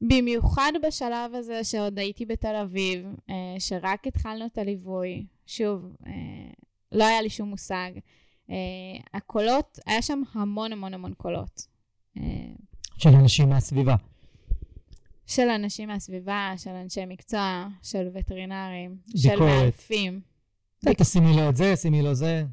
[0.00, 6.12] במיוחד בשלב הזה שעוד הייתי בתל אביב, אה, שרק התחלנו את הליווי, שוב, אה,
[6.92, 7.90] לא היה לי שום מושג.
[8.50, 8.56] אה,
[9.14, 11.66] הקולות, היה שם המון המון המון קולות.
[12.18, 12.22] אה,
[12.98, 13.96] של אנשים מהסביבה.
[15.26, 19.50] של אנשים מהסביבה, של אנשי מקצוע, של וטרינרים, של ביקורת.
[19.50, 20.20] מאלפים.
[20.80, 22.44] זה, תשימי לו את זה, שימי לו זה.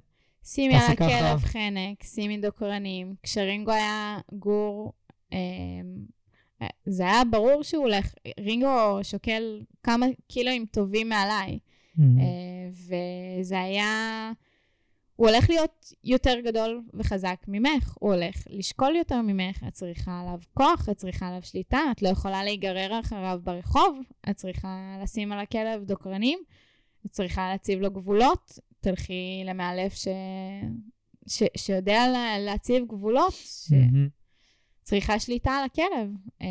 [0.46, 0.82] שימי על.
[0.92, 3.16] הכלב חנק, שימי דוקרנים.
[3.24, 4.94] כשרינגו היה גור,
[5.34, 5.40] אה,
[6.86, 11.60] זה היה ברור שהוא הולך, רינגו שוקל כמה קילואים טובים מעליי.
[11.98, 12.20] מהמם.
[12.20, 12.70] אה,
[13.40, 14.32] וזה היה...
[15.16, 20.40] הוא הולך להיות יותר גדול וחזק ממך, הוא הולך לשקול יותר ממך, את צריכה עליו
[20.54, 25.40] כוח, את צריכה עליו שליטה, את לא יכולה להיגרר אחריו ברחוב, את צריכה לשים על
[25.40, 26.40] הכלב דוקרנים,
[27.06, 30.08] את צריכה להציב לו גבולות, תלכי למאלף ש...
[31.28, 31.44] ש...
[31.58, 32.40] שיודע לה...
[32.40, 33.34] להציב גבולות,
[33.72, 34.08] מהמם.
[34.88, 36.10] שצריכה שליטה על הכלב.
[36.42, 36.48] אה,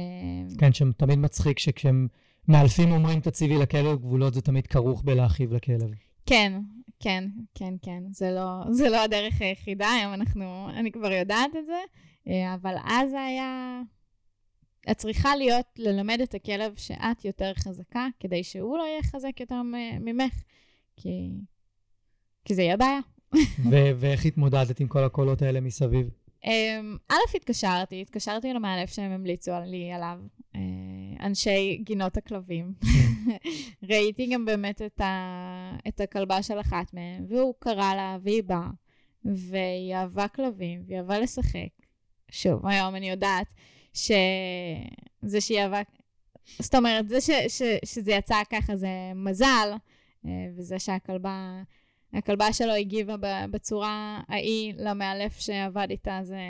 [0.59, 2.09] כן, שתמיד מצחיק שכשהם
[2.49, 5.91] מאלפים אומרים תציבי לכלב גבולות, זה תמיד כרוך בלהכאיב לכלב.
[6.27, 6.53] כן,
[7.01, 7.25] כן,
[7.55, 8.03] כן, כן.
[8.11, 11.81] זה לא, זה לא הדרך היחידה, היום אנחנו, אני כבר יודעת את זה,
[12.29, 13.81] אה, אבל אז היה...
[14.91, 19.63] את צריכה להיות, ללמד את הכלב שאת יותר חזקה, כדי שהוא לא יהיה חזק יותר
[20.01, 20.43] ממך,
[20.97, 21.31] כי,
[22.45, 23.01] כי זה יהיה בעיה.
[24.01, 26.11] ואיך התמודדת עם כל הקולות האלה מסביב?
[26.47, 30.19] אמ, א', התקשרתי, התקשרתי למאלף שהם המליצו לי עליו,
[30.55, 30.61] אה,
[31.27, 32.73] אנשי גינות הכלבים.
[33.91, 35.77] ראיתי גם באמת את, ה...
[35.89, 38.71] את הכלבה של אחת מהם, והוא קרא לה, והיא באה,
[39.25, 41.69] והיא אהבה כלבים, והיא אהבה לשחק.
[42.31, 43.47] שוב, היום אני יודעת
[43.93, 45.83] שזה שהיא אהבה
[46.59, 49.73] זאת אומרת, זה ש, ש, שזה יצא ככה זה מזל,
[50.27, 51.63] אה, וזה שהכלבה,
[52.17, 53.17] הכלבה שלו הגיבה
[53.51, 56.41] בצורה ההיא למאלף שעבד איתה, זה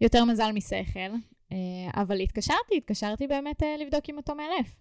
[0.00, 1.10] יותר מזל משכל.
[1.52, 1.56] אה,
[1.94, 4.76] אבל התקשרתי, התקשרתי באמת אה, לבדוק עם אותו מאלף.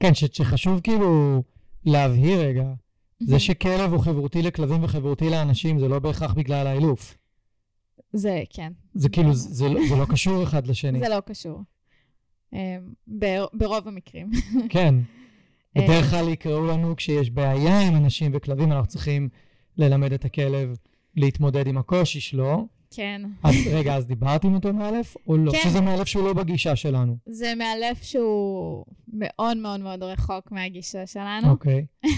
[0.00, 1.42] כן, ש, שחשוב כאילו
[1.84, 2.64] להבהיר רגע,
[3.20, 7.18] זה שכלב הוא חברותי לכלבים וחברותי לאנשים, זה לא בהכרח בגלל האילוף.
[8.12, 8.72] זה, כן.
[8.94, 11.00] זה כאילו, זה, זה, לא, זה לא קשור אחד לשני.
[11.04, 11.60] זה לא קשור.
[12.54, 12.78] אה,
[13.52, 14.30] ברוב המקרים.
[14.68, 14.94] כן.
[15.74, 19.28] בדרך כלל יקראו לנו כשיש בעיה עם אנשים וכלבים, אנחנו צריכים
[19.76, 20.76] ללמד את הכלב
[21.16, 22.66] להתמודד עם הקושי שלו.
[22.94, 23.22] כן.
[23.42, 25.52] אז רגע, אז דיברת עם אותו מאלף, או לא?
[25.52, 25.58] כן.
[25.62, 27.16] שזה מאלף שהוא לא בגישה שלנו.
[27.26, 31.50] זה מאלף שהוא מאוד מאוד מאוד רחוק מהגישה שלנו.
[31.50, 31.86] אוקיי.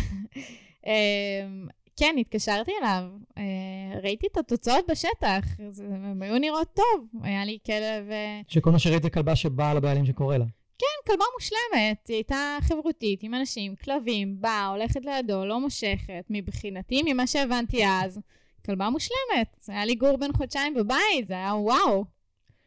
[0.87, 3.03] אמ, כן, התקשרתי אליו,
[3.39, 5.45] אה, ראיתי את התוצאות בשטח,
[5.79, 8.11] הן היו נראות טוב, היה לי כלב...
[8.11, 10.45] אה, שכל מה שראית זה כלבה שבאה לבעלים שקורא לה.
[10.79, 17.03] כן, כלבה מושלמת, היא הייתה חברותית עם אנשים, כלבים, באה, הולכת לידו, לא מושכת, מבחינתי,
[17.05, 18.20] ממה שהבנתי אז.
[18.64, 19.57] כלבה מושלמת.
[19.61, 22.05] זה היה לי גור בן חודשיים בבית, זה היה וואו.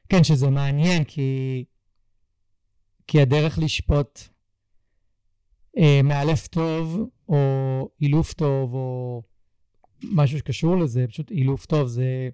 [0.10, 1.64] כן, שזה מעניין, כי,
[3.08, 4.20] כי הדרך לשפוט
[5.78, 7.38] אה, מאלף טוב, או
[8.02, 9.22] אילוף טוב, או
[10.04, 12.30] משהו שקשור לזה, פשוט אילוף טוב, זה,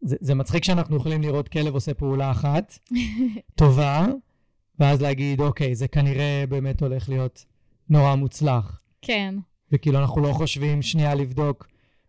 [0.00, 2.78] זה, זה מצחיק שאנחנו יכולים לראות כלב עושה פעולה אחת,
[3.58, 4.06] טובה,
[4.80, 7.44] ואז להגיד, אוקיי, זה כנראה באמת הולך להיות
[7.88, 8.80] נורא מוצלח.
[9.02, 9.34] כן.
[9.72, 11.68] וכאילו אנחנו לא חושבים שנייה לבדוק,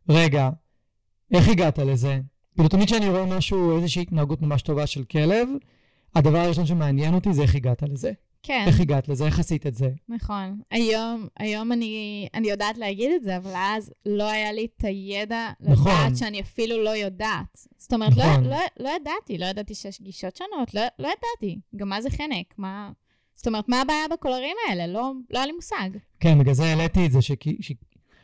[0.09, 0.49] רגע,
[1.34, 2.20] איך הגעת לזה?
[2.55, 5.49] כאילו תמיד כשאני רואה משהו, איזושהי התנהגות ממש טובה של כלב,
[6.15, 8.11] הדבר הראשון שמעניין אותי זה איך הגעת לזה.
[8.43, 8.63] כן.
[8.67, 9.25] איך הגעת לזה?
[9.25, 9.89] איך עשית את זה?
[10.09, 10.59] נכון.
[10.71, 15.49] היום, היום אני, אני יודעת להגיד את זה, אבל אז לא היה לי את הידע
[15.59, 15.91] נכון.
[15.91, 17.67] לדעת שאני אפילו לא יודעת.
[17.77, 18.43] זאת אומרת, נכון.
[18.43, 21.59] לא, לא, לא ידעתי, לא ידעתי שיש גישות שונות, לא, לא ידעתי.
[21.75, 22.91] גם מה זה חנק, מה...
[23.35, 24.88] זאת אומרת, מה הבעיה בקולרים האלה?
[24.88, 25.89] לא, לא היה לי מושג.
[26.19, 27.19] כן, בגלל זה העליתי את זה,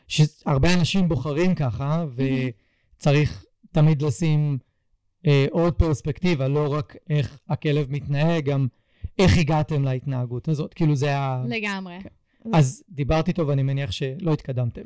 [0.07, 2.24] שהרבה אנשים בוחרים ככה, ו...
[3.03, 4.57] צריך תמיד לשים
[5.28, 8.68] אה, עוד פרספקטיבה, לא רק איך הכלב מתנהג, גם
[9.20, 10.74] איך הגעתם להתנהגות הזאת.
[10.74, 11.43] כאילו זה ה...
[11.47, 11.97] לגמרי.
[12.53, 14.82] אז דיברתי איתו ואני מניח שלא התקדמתם.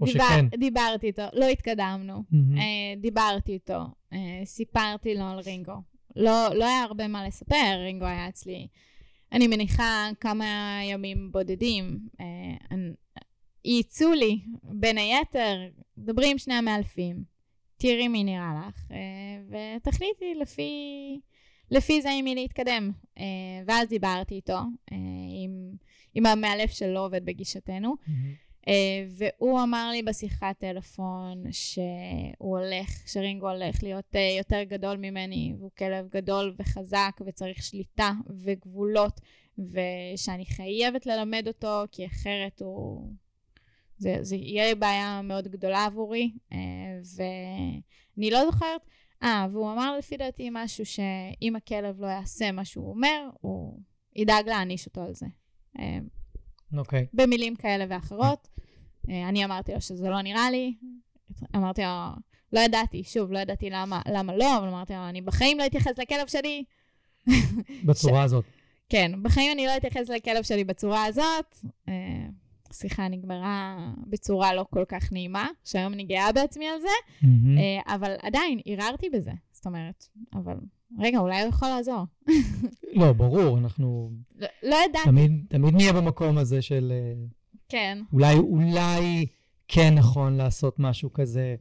[0.00, 0.46] או דיבר, שכן.
[0.46, 2.14] דיברתי איתו, לא התקדמנו.
[2.14, 2.58] Mm-hmm.
[2.58, 3.80] אה, דיברתי איתו,
[4.12, 5.82] אה, סיפרתי לו על רינגו.
[6.16, 8.66] לא, לא היה הרבה מה לספר, רינגו היה אצלי.
[9.32, 11.98] אני מניחה כמה ימים בודדים.
[12.20, 12.76] אה,
[13.64, 15.68] ייצאו לי, בין היתר,
[15.98, 17.24] דברי עם שני המאלפים,
[17.76, 18.96] תראי מי נראה לך, אה,
[19.76, 20.70] ותחליטי לפי,
[21.72, 22.90] לפי זה עם מי להתקדם.
[23.18, 23.24] אה,
[23.66, 24.58] ואז דיברתי איתו,
[24.92, 24.96] אה,
[25.44, 25.72] עם,
[26.14, 28.52] עם המאלף שלא עובד בגישתנו, Mm-hmm.
[29.08, 36.08] והוא אמר לי בשיחת טלפון שהוא הולך, שרינגו הולך להיות יותר גדול ממני, והוא כלב
[36.08, 38.12] גדול וחזק וצריך שליטה
[38.42, 39.20] וגבולות,
[39.58, 43.10] ושאני חייבת ללמד אותו, כי אחרת הוא...
[43.98, 46.58] זה, זה יהיה בעיה מאוד גדולה עבורי, אה,
[47.16, 48.80] ואני לא זוכרת,
[49.22, 53.78] אה, והוא אמר לפי דעתי משהו שאם הכלב לא יעשה מה שהוא אומר, הוא
[54.16, 55.26] ידאג להעניש אותו על זה.
[55.78, 55.98] אה,
[56.78, 57.02] אוקיי.
[57.02, 57.06] Okay.
[57.14, 58.48] במילים כאלה ואחרות.
[59.10, 60.74] אה, אני אמרתי לו שזה לא נראה לי,
[61.56, 61.88] אמרתי לו,
[62.52, 65.98] לא ידעתי, שוב, לא ידעתי למה, למה לא, אבל אמרתי לו, אני בחיים לא אתייחס
[65.98, 66.64] לכלב שלי.
[67.84, 68.24] בצורה ש...
[68.24, 68.44] הזאת.
[68.88, 71.56] כן, בחיים אני לא אתייחס לכלב שלי בצורה הזאת.
[72.72, 76.88] השיחה נגמרה בצורה לא כל כך נעימה, שהיום אני גאה בעצמי על זה,
[77.22, 77.94] mm-hmm.
[77.94, 79.30] אבל עדיין ערערתי בזה.
[79.52, 80.04] זאת אומרת,
[80.34, 80.56] אבל
[80.98, 82.04] רגע, אולי הוא יכול לעזור.
[83.00, 84.10] לא, ברור, אנחנו...
[84.36, 85.04] לא, לא ידעתי.
[85.04, 86.92] תמיד, תמיד נהיה במקום הזה של...
[86.94, 87.24] אה,
[87.68, 87.98] כן.
[88.12, 89.26] אולי, אולי
[89.68, 91.54] כן נכון לעשות משהו כזה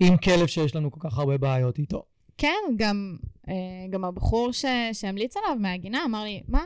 [0.00, 2.02] עם כלב שיש לנו כל כך הרבה בעיות איתו.
[2.38, 3.16] כן, גם,
[3.48, 3.54] אה,
[3.90, 6.62] גם הבחור ש, שהמליץ עליו מהגינה אמר לי, מה,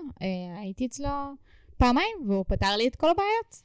[0.61, 1.09] הייתי אצלו...
[1.81, 3.63] פעמיים, והוא פתר לי את כל הבעיות.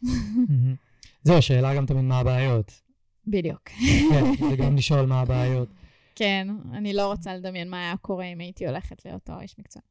[1.24, 2.82] זהו, השאלה גם תמיד מה הבעיות.
[3.28, 3.70] בדיוק.
[4.10, 5.70] כן, וגם לשאול מה הבעיות.
[6.16, 9.82] כן, אני לא רוצה לדמיין מה היה קורה אם הייתי הולכת לאותו איש מקצוע.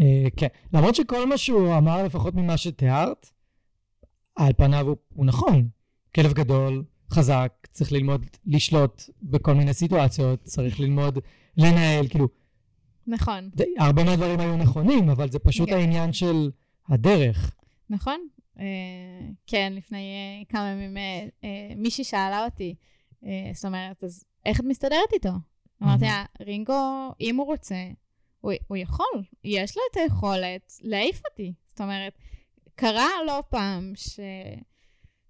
[0.00, 3.30] אה, כן, למרות שכל מה שהוא אמר, לפחות ממה שתיארת,
[4.36, 5.68] על פניו הוא, הוא נכון.
[6.14, 11.18] כלב גדול, חזק, צריך ללמוד לשלוט בכל מיני סיטואציות, צריך ללמוד
[11.56, 12.28] לנהל, כאילו...
[13.06, 13.50] נכון.
[13.78, 15.74] הרבה מהדברים היו נכונים, אבל זה פשוט כן.
[15.74, 16.50] העניין של
[16.88, 17.54] הדרך.
[17.90, 18.28] נכון.
[18.56, 18.60] Uh,
[19.46, 21.44] כן, לפני uh, כמה ימים uh,
[21.76, 22.74] מישהי שאלה אותי,
[23.52, 25.30] זאת אומרת, אז איך את מסתדרת איתו?
[25.82, 27.88] אמרתי לה, רינגו, אם הוא רוצה,
[28.40, 31.52] הוא, הוא יכול, יש לו את היכולת להעיף אותי.
[31.68, 32.18] זאת אומרת,
[32.74, 34.20] קרה לא פעם ש,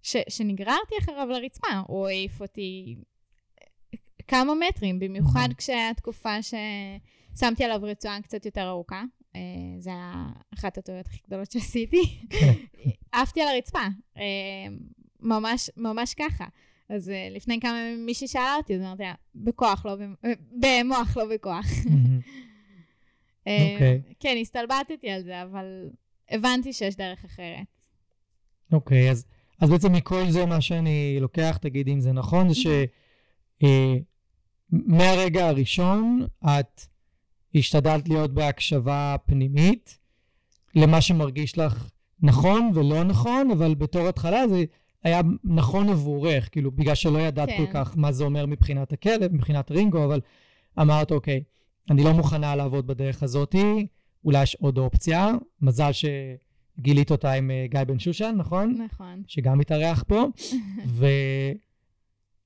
[0.03, 2.97] ש, שנגררתי אחריו לרצפה, הוא העיף אותי
[4.29, 9.03] כמה מטרים, במיוחד כשהיה תקופה ששמתי עליו רצועה קצת יותר ארוכה.
[9.37, 9.41] אה,
[9.81, 12.19] זה היה אחת הטעויות הכי גדולות שעשיתי.
[13.13, 13.79] עפתי על הרצפה,
[14.17, 14.23] אה,
[15.21, 16.45] ממש, ממש ככה.
[16.89, 20.15] אז אה, לפני כמה ימים מישהי שאלה אותי, אז אמרתי לה, בכוח, לא במ-
[20.53, 21.67] במוח, לא בכוח.
[23.47, 24.03] אה, אוקיי.
[24.21, 25.89] כן, הסתלבטתי על זה, אבל
[26.31, 27.67] הבנתי שיש דרך אחרת.
[28.73, 29.27] אוקיי, אז,
[29.61, 32.55] אז בעצם מכל זה, מה שאני לוקח, תגידי אם זה נכון, זה
[34.73, 36.81] שמהרגע הראשון את
[37.55, 39.99] השתדלת להיות בהקשבה פנימית
[40.75, 41.89] למה שמרגיש לך
[42.23, 44.65] נכון ולא נכון, אבל בתור התחלה זה
[45.05, 47.57] היה נכון עבורך, כאילו, בגלל שלא ידעת כן.
[47.57, 50.21] כל כך מה זה אומר מבחינת הכלב, מבחינת רינגו, אבל
[50.81, 51.43] אמרת, אוקיי,
[51.91, 53.87] אני לא מוכנה לעבוד בדרך הזאתי,
[54.25, 55.31] אולי יש עוד אופציה.
[55.63, 58.83] מזל שגילית אותה עם אה, גיא בן שושן, נכון?
[58.93, 59.23] נכון.
[59.27, 60.27] שגם מתארח פה.
[60.99, 61.07] ו...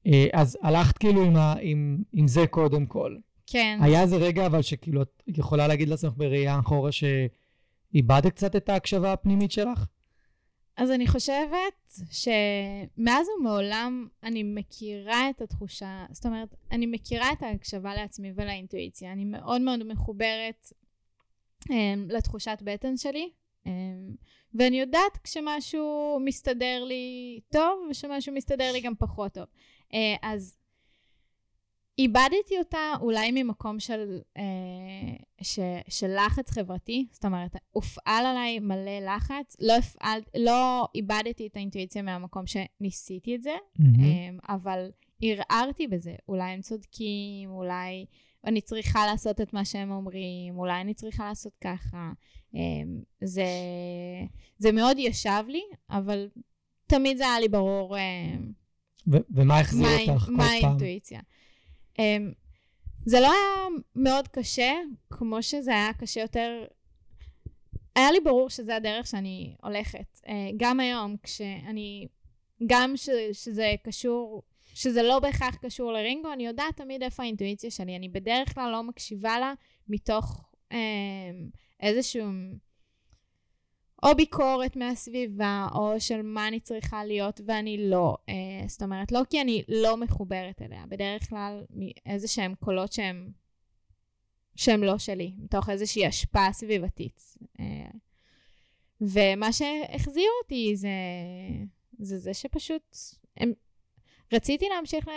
[0.07, 1.55] אה, אז הלכת כאילו עם, ה...
[1.61, 2.03] עם...
[2.13, 3.17] עם זה קודם כל.
[3.51, 3.79] כן.
[3.83, 9.13] היה איזה רגע, אבל שכאילו את יכולה להגיד לעצמך בראייה אחורה שאיבדת קצת את ההקשבה
[9.13, 9.87] הפנימית שלך?
[10.77, 17.95] אז אני חושבת שמאז ומעולם אני מכירה את התחושה, זאת אומרת, אני מכירה את ההקשבה
[17.95, 19.13] לעצמי ולאינטואיציה.
[19.13, 20.73] אני מאוד מאוד מחוברת
[21.69, 21.73] um,
[22.09, 23.31] לתחושת בטן שלי,
[23.65, 23.69] um,
[24.55, 29.47] ואני יודעת כשמשהו מסתדר לי טוב ושמשהו מסתדר לי גם פחות טוב.
[29.93, 30.57] Uh, אז
[31.99, 34.43] איבדתי אותה אולי ממקום של, אה,
[35.43, 41.57] ש, של לחץ חברתי, זאת אומרת, הופעל עליי מלא לחץ, לא, הפעל, לא איבדתי את
[41.57, 44.91] האינטואיציה מהמקום שניסיתי את זה, אה, אבל
[45.23, 48.07] ערערתי בזה, אולי הם צודקים, אולי
[48.45, 52.13] אני צריכה לעשות את מה שהם אומרים, אולי אני צריכה לעשות ככה.
[52.55, 52.61] אה,
[53.21, 53.45] זה,
[54.59, 56.29] זה מאוד ישב לי, אבל
[56.87, 58.03] תמיד זה היה לי ברור אה,
[59.13, 60.65] ו- ומה החזיר מה- אותך כל מה פעם?
[60.65, 61.21] האינטואיציה.
[62.01, 62.35] Um,
[63.07, 64.73] זה לא היה מאוד קשה,
[65.11, 66.65] כמו שזה היה קשה יותר.
[67.97, 70.21] היה לי ברור שזה הדרך שאני הולכת.
[70.25, 72.07] Uh, גם היום, כשאני...
[72.67, 74.43] גם ש, שזה קשור,
[74.75, 77.97] שזה לא בהכרח קשור לרינגו, אני יודעת תמיד איפה האינטואיציה שלי.
[77.97, 79.53] אני בדרך כלל לא מקשיבה לה
[79.89, 80.77] מתוך um,
[81.81, 82.25] איזשהו...
[84.03, 88.17] או ביקורת מהסביבה, או של מה אני צריכה להיות ואני לא.
[88.21, 93.31] Uh, זאת אומרת, לא כי אני לא מחוברת אליה, בדרך כלל מאיזה שהם קולות שהם,
[94.57, 97.37] שהם לא שלי, מתוך איזושהי השפעה סביבתית.
[97.59, 97.63] Uh,
[99.01, 100.89] ומה שהחזיר אותי זה
[101.99, 102.97] זה, זה שפשוט
[103.37, 103.53] הם,
[104.33, 105.13] רציתי להמשיך ל...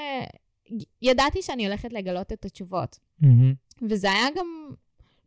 [1.02, 3.00] ידעתי שאני הולכת לגלות את התשובות.
[3.20, 3.54] מהמם.
[3.90, 4.70] וזה היה גם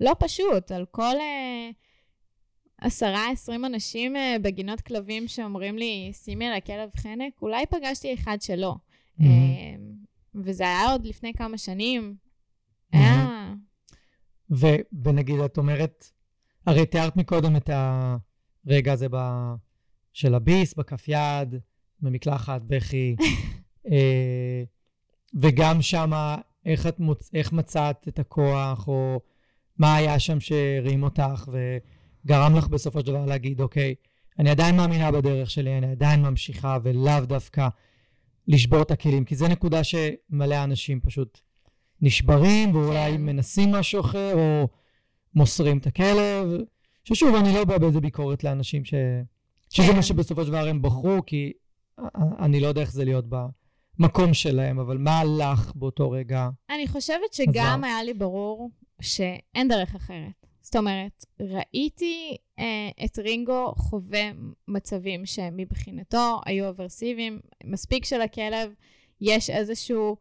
[0.01, 1.71] לא פשוט, על כל אה,
[2.81, 8.37] עשרה, עשרים אנשים אה, בגינות כלבים שאומרים לי, שימי על הכלב חנק, אולי פגשתי אחד
[8.41, 8.75] שלא.
[9.21, 9.27] אה,
[10.35, 12.17] וזה היה עוד לפני כמה שנים.
[12.93, 13.55] היה...
[14.51, 16.05] ו- ונגיד, את אומרת,
[16.67, 17.71] הרי תיארת מקודם את
[18.67, 19.55] הרגע הזה ב-
[20.13, 21.55] של הביס, בכף יד,
[22.01, 23.17] במקלחת, בכי,
[23.91, 24.63] אה,
[25.35, 27.31] וגם שמה, איך, את מוצ...
[27.35, 29.21] איך מצאת את הכוח, או
[29.79, 31.49] מה היה שם שהרים אותך
[32.27, 33.95] וגרם לך בסופו של דבר להגיד, אוקיי,
[34.39, 37.69] אני עדיין מאמינה בדרך שלי, אני עדיין ממשיכה, ולאו דווקא
[38.49, 41.41] לשבור את הכלים, כי זו נקודה שמלא אנשים פשוט
[42.01, 43.21] נשברים, ואולי כן.
[43.23, 44.69] מנסים משהו אחר, או
[45.35, 46.49] מוסרים את הכלב.
[47.05, 48.95] ששוב, אני לא בא באיזה ביקורת לאנשים ש...
[49.71, 49.97] שזה כן.
[49.97, 51.53] מה שבסופו של דבר הם בחרו, כי
[52.39, 53.25] אני לא יודע איך זה להיות
[53.99, 56.49] במקום שלהם, אבל מה לך באותו רגע?
[56.71, 57.85] אני חושבת שגם.
[57.85, 58.71] היה לי ברור
[59.01, 60.46] שאין דרך אחרת.
[60.67, 64.31] זאת אומרת, ראיתי אה, את רינגו חווה
[64.69, 68.75] מצבים שמבחינתו היו אברסיביים, מספיק שלכלב
[69.21, 70.17] יש איזשהו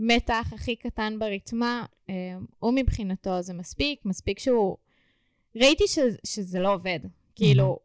[0.00, 2.14] מתח הכי קטן ברתמה, אה,
[2.58, 4.76] הוא מבחינתו זה מספיק, מספיק שהוא...
[5.56, 7.00] ראיתי ש, שזה לא עובד.
[7.34, 7.78] כאילו,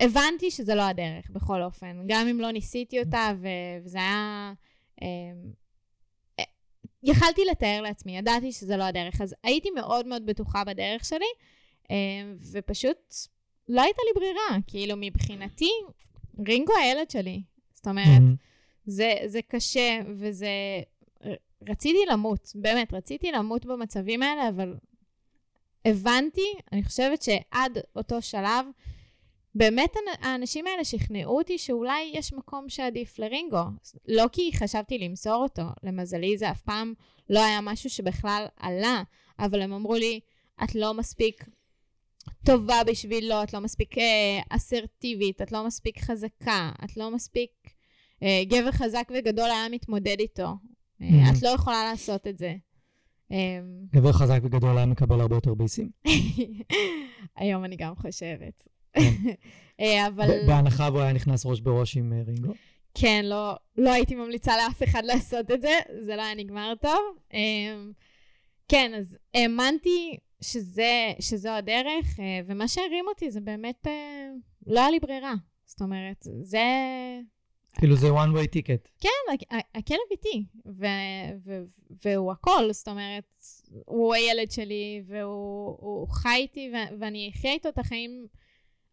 [0.00, 1.96] הבנתי שזה לא הדרך, בכל אופן.
[2.08, 3.48] גם אם לא ניסיתי אותה, ו,
[3.84, 4.52] וזה היה...
[5.02, 5.06] אה,
[7.04, 11.26] יכלתי לתאר לעצמי, ידעתי שזה לא הדרך, אז הייתי מאוד מאוד בטוחה בדרך שלי,
[11.90, 11.96] אה,
[12.52, 13.14] ופשוט
[13.68, 14.60] לא הייתה לי ברירה.
[14.66, 15.70] כאילו, מבחינתי,
[16.48, 17.42] רינגו הילד שלי.
[17.74, 18.22] זאת אומרת.
[18.86, 20.48] זה, זה קשה, וזה...
[21.68, 24.74] רציתי למות, באמת, רציתי למות במצבים האלה, אבל
[25.84, 28.66] הבנתי, אני חושבת שעד אותו שלב,
[29.54, 33.62] באמת האנ- האנשים האלה שכנעו אותי שאולי יש מקום שעדיף לרינגו.
[34.08, 36.92] לא כי חשבתי למסור אותו, למזלי זה אף פעם
[37.30, 39.02] לא היה משהו שבכלל עלה,
[39.38, 40.20] אבל הם אמרו לי,
[40.64, 41.44] את לא מספיק
[42.46, 47.50] טובה בשבילו, את לא מספיק אה, אסרטיבית, את לא מספיק חזקה, את לא מספיק...
[48.22, 50.42] אה, גבר חזק וגדול היה מתמודד איתו.
[51.02, 51.36] אה, Mhm.
[51.38, 52.54] את לא יכולה לעשות את זה.
[53.30, 53.36] אמ,
[53.92, 55.90] גבר חזק וגדול היה מקבל הרבה יותר ביסים.
[57.36, 58.68] היום אני גם חושבת.
[58.94, 59.32] כן.
[59.80, 60.46] אה, אבל...
[60.46, 62.52] בהנחה והוא היה נכנס ראש בראש עם אה, רינגו.
[62.94, 67.16] כן, לא, לא הייתי ממליצה לאף אחד לעשות את זה, זה לא היה נגמר טוב.
[67.32, 67.92] אמ,
[68.68, 74.28] כן, אז האמנתי שזה, שזו הדרך, אה, ומה שהרים אותי זה באמת, אה,
[74.66, 75.34] לא היה לי ברירה.
[75.66, 76.62] זאת אומרת, זה...
[77.78, 78.88] כאילו זה one way ticket.
[79.00, 81.64] כן, הכלב איתי, ו- ו-
[82.04, 83.44] והוא הכל, זאת אומרת,
[83.86, 88.26] הוא הילד שלי, והוא הוא חי איתי, ו- ואני אחיה איתו את החיים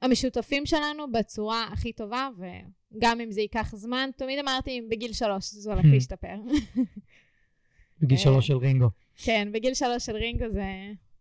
[0.01, 5.73] המשותפים שלנו בצורה הכי טובה, וגם אם זה ייקח זמן, תמיד אמרתי, בגיל שלוש זה
[5.73, 5.87] הולך Hmm.
[5.87, 6.35] להשתפר.
[8.01, 8.23] בגיל אה.
[8.23, 8.89] שלוש של רינגו.
[9.17, 10.63] כן, בגיל שלוש של רינגו זה,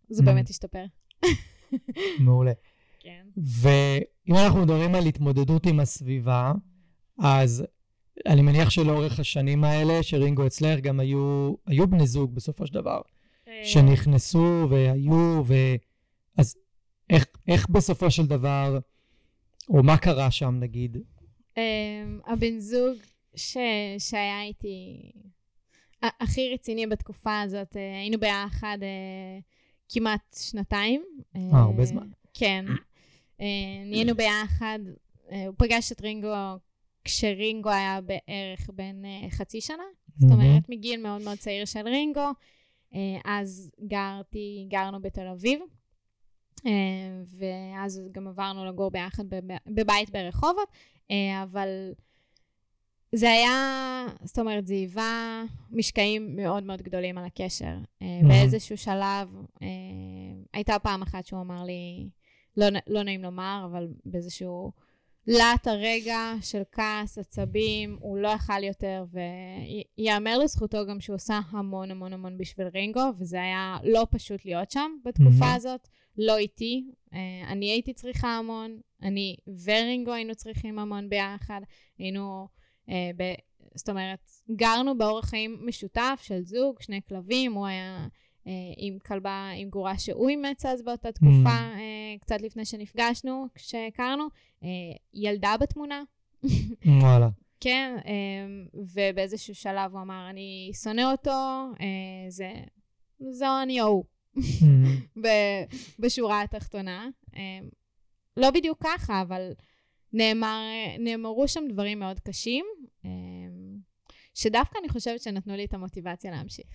[0.08, 0.26] זה Hmm.
[0.26, 0.84] באמת השתפר.
[2.24, 2.52] מעולה.
[3.00, 3.24] כן.
[3.36, 6.52] ואם אנחנו מדברים על התמודדות עם הסביבה,
[7.18, 7.64] אז
[8.26, 13.00] אני מניח שלאורך השנים האלה שרינגו אצלך גם היו, היו בני זוג בסופו של דבר,
[13.48, 15.54] אה, שנכנסו והיו, ו...
[16.36, 16.56] אז
[17.10, 18.78] איך, איך בסופו של דבר,
[19.68, 20.96] או מה קרה שם נגיד?
[21.56, 22.96] אמ, הבן זוג
[23.36, 23.56] ש...
[23.98, 25.10] שהיה איתי
[26.02, 29.38] הכי רציני בתקופה הזאת, אה, היינו ביחד אה,
[29.88, 31.04] כמעט שנתיים.
[31.36, 32.08] אה, הרבה זמן.
[32.34, 32.64] כן.
[33.40, 33.46] אה,
[33.86, 34.78] נהיינו ביחד,
[35.32, 36.34] אה, הוא פגש את רינגו
[37.04, 39.82] כשרינגו היה בערך בן אה, חצי שנה.
[40.18, 42.30] זאת אומרת, מגיל מאוד מאוד צעיר של רינגו.
[42.94, 45.66] אה, אז גרתי, גרנו בתל אביב, אה,
[47.38, 50.68] ואז גם עברנו לגור ביחד בב- בבית ברחובות,
[51.10, 51.92] אה, אבל
[53.14, 57.74] זה היה, זאת אומרת, זה היווה משקעים מאוד מאוד גדולים על הקשר.
[58.02, 58.20] אה.
[58.28, 59.28] באיזשהו שלב,
[59.62, 59.68] אה,
[60.52, 62.08] הייתה פעם אחת שהוא אמר לי,
[62.56, 64.72] לא, לא נעים לומר, אבל באיזשהו
[65.26, 69.04] להט הרגע של כעס, עצבים, הוא לא יכל יותר,
[69.98, 74.70] וייאמר לזכותו גם שהוא עושה המון המון המון בשביל רינגו, וזה היה לא פשוט להיות
[74.70, 75.54] שם בתקופה.
[75.54, 75.88] הזאת,
[76.20, 76.84] לא איתי.
[77.14, 77.18] אה,
[77.48, 81.60] אני הייתי צריכה המון, אני ורינגו היינו צריכים המון ביחד,
[81.98, 82.48] היינו,
[82.88, 83.22] אה, ב,
[83.74, 88.08] זאת אומרת, גרנו באורח חיים משותף של זוג, שני כלבים, הוא היה
[88.46, 91.78] אה, עם כלבה, עם גורה שהוא אימץ אז באותה תקופה, Mm.
[91.78, 94.24] אה, קצת לפני שנפגשנו, כשהכרנו,
[94.62, 94.68] אה,
[95.14, 96.02] ילדה בתמונה.
[96.86, 97.28] וואלה.
[97.60, 98.12] כן, אה,
[98.74, 101.30] ובאיזשהו שלב הוא אמר, אני שונא אותו,
[101.80, 101.86] אה,
[102.28, 102.52] זה,
[103.30, 104.04] זו אני או הוא,
[106.00, 107.08] בשורה התחתונה.
[107.36, 107.58] אה,
[108.36, 109.52] לא בדיוק ככה, אבל
[110.12, 110.60] נאמר,
[110.98, 112.64] נאמרו שם דברים מאוד קשים,
[113.04, 113.10] אה,
[114.34, 116.66] שדווקא אני חושבת שנתנו לי את המוטיבציה להמשיך.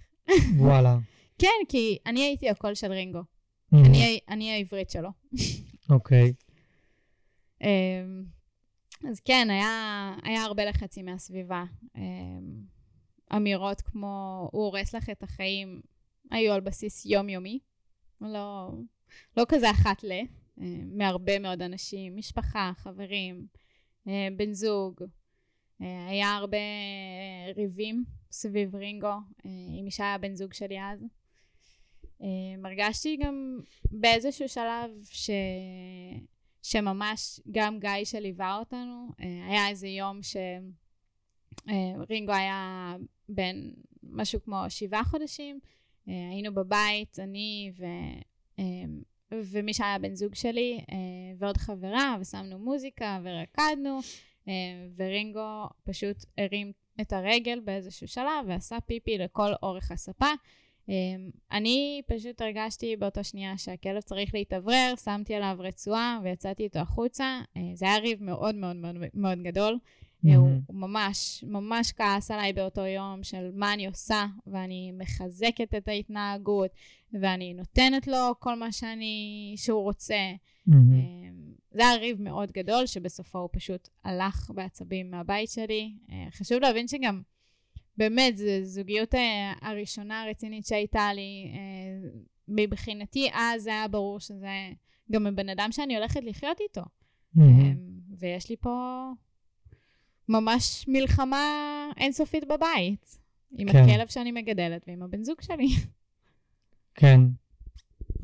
[0.58, 0.98] וואלה.
[1.42, 3.22] כן, כי אני הייתי הקול של רינגו.
[3.74, 5.10] אני, אני העברית שלו.
[5.90, 6.34] אוקיי.
[7.62, 8.24] אמ,
[9.10, 11.64] אז כן, היה, היה הרבה לחצים מהסביבה.
[11.96, 12.64] אמ,
[13.36, 15.82] אמירות כמו, הוא הורס לך את החיים,
[16.32, 17.60] היו על בסיס יומיומי.
[18.22, 18.72] לא,
[19.38, 20.12] לא כזה אחת ל,
[20.62, 23.48] אה, מהרבה מאוד אנשים, משפחה, חברים,
[24.08, 25.02] אה, בן זוג.
[25.82, 26.58] אה, היה הרבה
[27.56, 29.14] ריבים סביב רינגו,
[29.78, 31.06] עם מי שהיה בן זוג שלי אז.
[32.64, 33.60] הרגשתי גם
[33.92, 35.30] באיזשהו שלב ש...
[36.64, 40.20] שממש גם גיא שליווה אותנו, היה איזה יום
[41.68, 42.96] שרינגו היה
[43.30, 43.72] בן
[44.04, 45.60] משהו כמו שבעה חודשים,
[46.08, 47.86] היינו בבית, אני ו...
[48.60, 48.64] אה,
[49.32, 50.98] ומי שהיה בן זוג שלי אה,
[51.38, 54.00] ועוד חברה, ושמנו מוזיקה ורקדנו,
[54.48, 54.54] אה,
[54.98, 60.30] ורינגו פשוט הרים את הרגל באיזשהו שלב ועשה פיפי לכל אורך הספה.
[61.52, 67.42] אני פשוט הרגשתי באותה שנייה שהכלב צריך להתאוורר, שמתי עליו רצועה ויצאתי איתו החוצה.
[67.74, 69.78] זה היה ריב מאוד מאוד מאוד, מאוד גדול.
[70.26, 75.88] Uh, הוא, ממש, ממש כעס עליי באותו יום של מה אני עושה, ואני מחזקת את
[75.88, 76.72] ההתנהגות,
[77.14, 80.34] ואני נותנת לו כל מה שאני, שהוא רוצה.
[80.70, 80.74] Um,
[81.72, 85.94] זה היה ריב מאוד גדול, שבסופו הוא פשוט הלך בעצבים מהבית שלי.
[86.08, 87.22] Uh, חשוב להבין שגם...
[87.98, 91.52] באמת, זו זוגיות אה, הראשונה הרצינית שהייתה לי.
[91.54, 92.10] אה,
[92.48, 94.70] מבחינתי אז היה ברור שזה
[95.12, 96.82] גם הבן אדם שאני הולכת לחיות איתו.
[97.40, 97.44] אה,
[98.18, 99.06] ויש לי פה
[100.30, 101.46] ממש מלחמה
[101.98, 103.20] אינסופית בבית.
[103.58, 103.84] עם כן.
[103.84, 105.68] הכלב שאני מגדלת ועם הבן זוג שלי.
[106.96, 107.22] כן.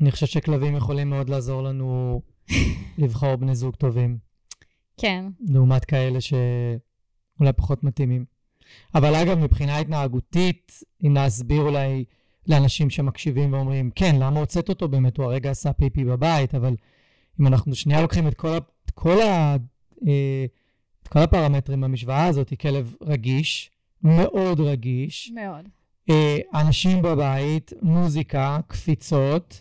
[0.00, 2.20] אני חושב שכלבים יכולים מאוד לעזור לנו
[2.98, 4.18] לבחור בני זוג טובים,
[4.96, 8.24] כן, לעומת כאלה שאולי פחות מתאימים.
[8.94, 10.72] אבל אגב, מבחינה התנהגותית,
[11.06, 12.04] אם להסביר אולי
[12.46, 15.16] לאנשים שמקשיבים ואומרים, כן, למה הוצאת אותו באמת?
[15.16, 16.76] הוא הרגע עשה פיפי בבית, אבל
[17.40, 18.58] אם אנחנו שנייה לוקחים את כל,
[18.94, 19.56] כל, ה,
[20.06, 20.46] אה,
[21.02, 23.70] את כל הפרמטרים במשוואה הזאת, היא כלב רגיש,
[24.02, 25.68] מאוד רגיש, מאוד.
[26.10, 29.60] אה, אנשים בבית, מוזיקה, קפיצות,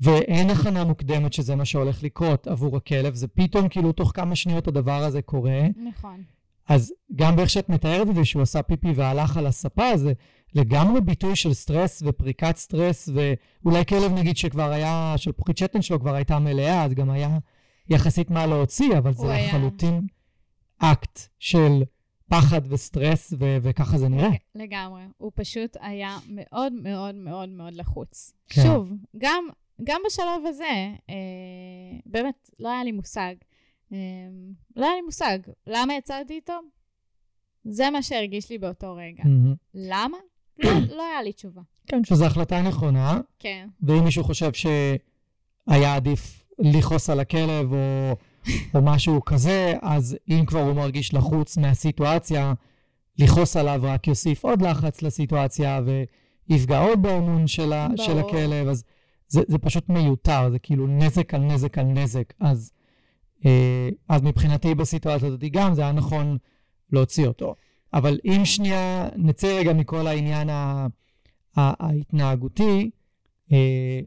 [0.00, 4.68] ואין הכנה מוקדמת שזה מה שהולך לקרות עבור הכלב, זה פתאום כאילו תוך כמה שניות
[4.68, 5.60] הדבר הזה קורה.
[5.88, 6.22] נכון.
[6.68, 10.12] אז גם באיך שאת מתארת את זה, שהוא עשה פיפי והלך על הספה, זה
[10.54, 16.00] לגמרי ביטוי של סטרס ופריקת סטרס, ואולי כלב נגיד שכבר היה, של פוחית שתן שלו
[16.00, 17.38] כבר הייתה מלאה, אז גם היה
[17.88, 19.50] יחסית מה להוציא, אבל זה היה.
[20.80, 21.82] אקט של
[22.28, 24.30] פחד וסטרס, ו- וככה זה נראה.
[24.54, 25.02] לגמרי.
[25.18, 28.32] הוא פשוט היה מאוד מאוד מאוד מאוד לחוץ.
[28.48, 28.62] כן.
[28.62, 29.44] שוב, גם,
[29.84, 30.64] גם בשלב הזה,
[31.10, 31.14] אה,
[32.06, 33.34] באמת, לא היה לי מושג.
[33.92, 33.98] אה,
[34.76, 35.38] לא היה לי מושג.
[35.66, 36.52] למה יצאתי איתו?
[37.64, 39.22] זה מה שהרגיש לי באותו רגע.
[39.24, 39.54] מהמם.
[39.74, 40.16] למה?
[40.64, 41.62] לא, לא היה לי תשובה.
[41.86, 43.68] כן, שזו החלטה נכונה, כן.
[43.82, 48.16] ואם מישהו חושב שהיה עדיף לכעוס על הכלב או,
[48.74, 52.52] או משהו כזה, אז אם כבר הוא מרגיש לחוץ מהסיטואציה,
[53.18, 55.80] לכעוס עליו רק יוסיף עוד לחץ לסיטואציה
[56.48, 57.88] ויפגע עוד באמון של, ה.
[57.96, 58.84] של הכלב, אז
[59.28, 62.32] זה, זה פשוט מיותר, זה כאילו נזק על נזק על נזק.
[62.40, 62.72] אז,
[63.44, 66.36] אה, אז מבחינתי בסיטואציה הזאת גם זה היה נכון
[66.92, 67.54] להוציא אותו.
[67.94, 70.48] אבל אם שנייה נצא רגע מכל העניין
[71.56, 72.90] ההתנהגותי,
[73.52, 74.00] אה,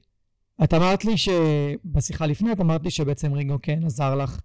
[0.63, 4.39] את אמרת לי שבשיחה לפני, את אמרת לי שבעצם רינגו כן עזר לך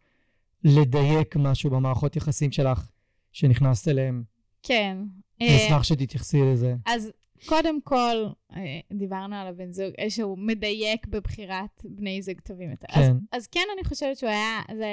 [0.64, 2.90] לדייק משהו במערכות יחסים שלך
[3.32, 4.22] שנכנסת אליהם.
[4.62, 4.96] כן.
[5.40, 6.74] אני אשמח שתתייחסי לזה.
[6.86, 7.10] אז
[7.46, 12.86] קודם כל, אה, דיברנו על הבן זוג, אה, שהוא מדייק בבחירת בני זוג טובים יותר.
[12.90, 13.16] אז, כן.
[13.32, 14.86] אז כן, אני חושבת שהוא היה, זה,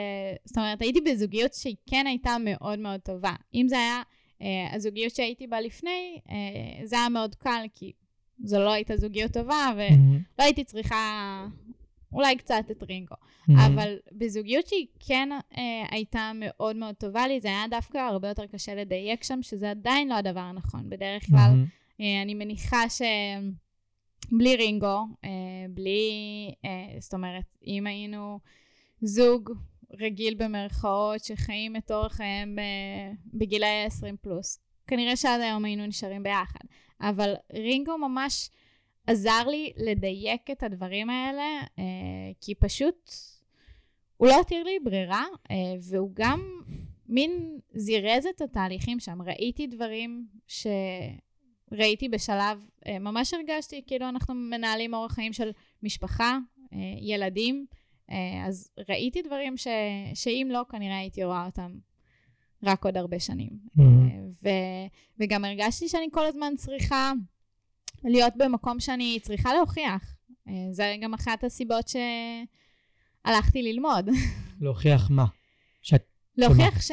[0.46, 3.34] זאת אומרת, הייתי בזוגיות שהיא כן הייתה מאוד מאוד טובה.
[3.54, 4.02] אם זה היה
[4.42, 7.92] אה, הזוגיות שהייתי בה לפני, אה, זה היה מאוד קל, כי
[8.44, 11.46] זו לא הייתה זוגיות טובה, ולא מהמם, הייתי צריכה
[12.14, 13.16] אולי קצת את רינגו.
[13.48, 13.60] מהמם.
[13.60, 18.46] אבל בזוגיות שהיא כן אה, הייתה מאוד מאוד טובה לי, זה היה דווקא הרבה יותר
[18.46, 20.90] קשה לדייק שם, שזה עדיין לא הדבר הנכון.
[20.90, 21.66] בדרך כלל, מהמם.
[22.02, 25.30] אה, אני מניחה שבלי רינגו, אה,
[25.70, 26.10] בלי,
[26.66, 28.40] אה, זאת אומרת, אם היינו
[29.02, 29.52] זוג
[30.00, 36.24] רגיל במרכאות, שחיים את אורח חייהם ב- בגילאי ה-20 פלוס, כנראה שעד היום היינו נשארים
[36.24, 36.60] ביחד.
[37.02, 38.50] אבל רינגו ממש
[39.08, 41.84] עזר לי לדייק את הדברים האלה, אה,
[42.42, 43.12] כי פשוט
[44.18, 46.62] הוא לא הותיר לי ברירה, אה, והוא גם
[47.08, 49.22] מין זירז את התהליכים שם.
[49.22, 55.52] ראיתי דברים שראיתי בשלב, אה, ממש הרגשתי כאילו אנחנו מנהלים אורח חיים של
[55.84, 56.38] משפחה,
[56.74, 57.66] אה, ילדים,
[58.12, 59.68] אה, אז ראיתי דברים ש,
[60.14, 61.72] שאם לא, כנראה הייתי רואה אותם
[62.66, 63.50] רק עוד הרבה שנים.
[63.76, 64.10] מהמם.
[64.10, 64.50] אה, ו,
[65.20, 67.12] וגם הרגשתי שאני כל הזמן צריכה
[68.04, 70.16] להיות במקום שאני צריכה להוכיח.
[70.48, 74.10] אה, זה גם אחת הסיבות שהלכתי ללמוד.
[74.62, 75.26] להוכיח מה?
[75.82, 76.04] שאת...
[76.38, 76.92] להוכיח ש,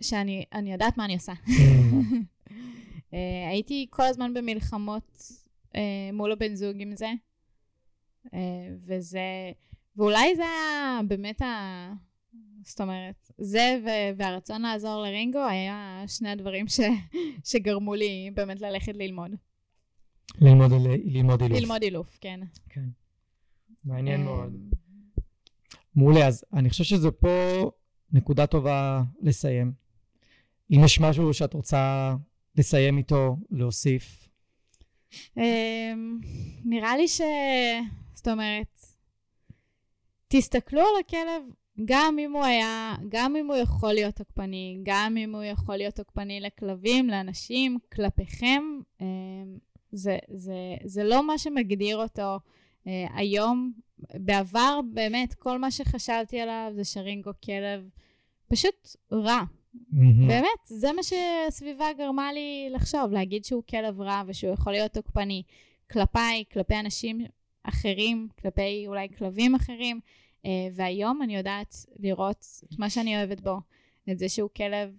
[0.00, 1.32] שאני אני יודעת מה אני עושה.
[1.46, 2.24] מהמם.
[3.14, 5.22] אה, הייתי כל הזמן במלחמות
[6.12, 7.12] מול הבן זוג עם זה,
[8.86, 9.20] וזה,
[9.96, 11.92] ואולי זה היה באמת ה...
[12.64, 16.80] זאת אומרת, זה ו- והרצון לעזור לרינגו היה שני הדברים ש-
[17.44, 19.30] שגרמו לי באמת ללכת ללמוד.
[20.40, 20.70] ללמוד,
[21.04, 21.58] ללמוד אילוף.
[21.58, 22.40] ללמוד אילוף, כן.
[22.68, 22.84] כן.
[23.84, 24.56] מעניין אה, מאוד.
[25.94, 27.70] מעולה, אז אני חושב שזה פה
[28.12, 29.72] נקודה טובה לסיים.
[30.70, 32.14] אם יש משהו שאת רוצה
[32.56, 34.28] לסיים איתו, להוסיף.
[35.36, 36.20] אמ,
[36.64, 37.20] נראה לי ש...
[38.14, 38.80] זאת אומרת,
[40.28, 41.42] תסתכלו על הכלב,
[41.84, 45.94] גם אם הוא היה, גם אם הוא יכול להיות תוקפני, גם אם הוא יכול להיות
[45.94, 48.62] תוקפני לכלבים, לאנשים, כלפיכם,
[49.00, 49.06] אמ,
[49.92, 50.54] זה, זה,
[50.84, 52.38] זה לא מה שמגדיר אותו
[52.86, 53.72] אה, היום.
[54.14, 57.88] בעבר, באמת, כל מה שחשבתי עליו זה שרינגו כלב
[58.48, 59.42] פשוט רע.
[59.92, 60.28] מהמם.
[60.28, 65.42] באמת, זה מה שהסביבה גרמה לי לחשוב, להגיד שהוא כלב רע ושהוא יכול להיות תוקפני
[65.90, 67.20] כלפיי, כלפי אנשים
[67.62, 70.00] אחרים, כלפי אולי כלבים אחרים.
[70.46, 73.60] אה, והיום אני יודעת לראות את מה שאני אוהבת בו,
[74.10, 74.96] את זה שהוא כלב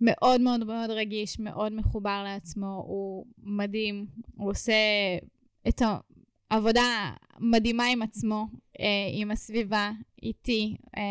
[0.00, 4.06] מאוד מאוד מאוד רגיש, מאוד מחובר לעצמו, הוא מדהים,
[4.36, 4.72] הוא עושה
[5.68, 5.82] את
[6.50, 8.46] העבודה מדהימה עם עצמו,
[8.80, 9.90] אה, עם הסביבה,
[10.22, 11.02] איתי, אה,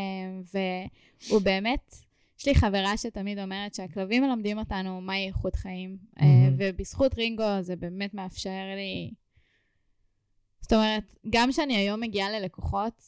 [1.30, 1.96] והוא באמת,
[2.40, 6.56] יש לי חברה שתמיד אומרת שהכלבים מלמדים אותנו מהי איכות חיים, מהמם.
[6.58, 9.12] ובזכות רינגו זה באמת מאפשר לי...
[10.62, 13.04] זאת אומרת, גם כשאני היום מגיעה ללקוחות,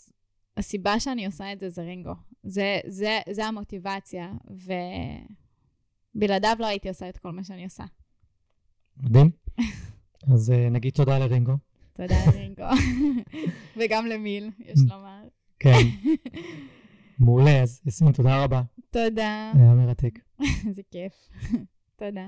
[0.58, 2.14] הסיבה שאני עושה את זה זה רינגו.
[2.44, 4.32] זה, זה, זה המוטיבציה,
[6.16, 7.84] ובלעדיו לא הייתי עושה את כל מה שאני עושה.
[8.98, 9.32] מדהים.
[10.34, 11.54] אז אה, נגיד תודה לרינגו.
[11.94, 12.64] תודה לרינגו.
[13.78, 15.24] וגם למיל, יש לומר.
[15.60, 15.80] כן.
[17.20, 18.62] מעולה, אז יסמין, תודה רבה.
[18.90, 19.52] תודה.
[19.56, 20.20] היה מרתק.
[20.68, 21.14] איזה כיף.
[21.96, 22.28] תודה.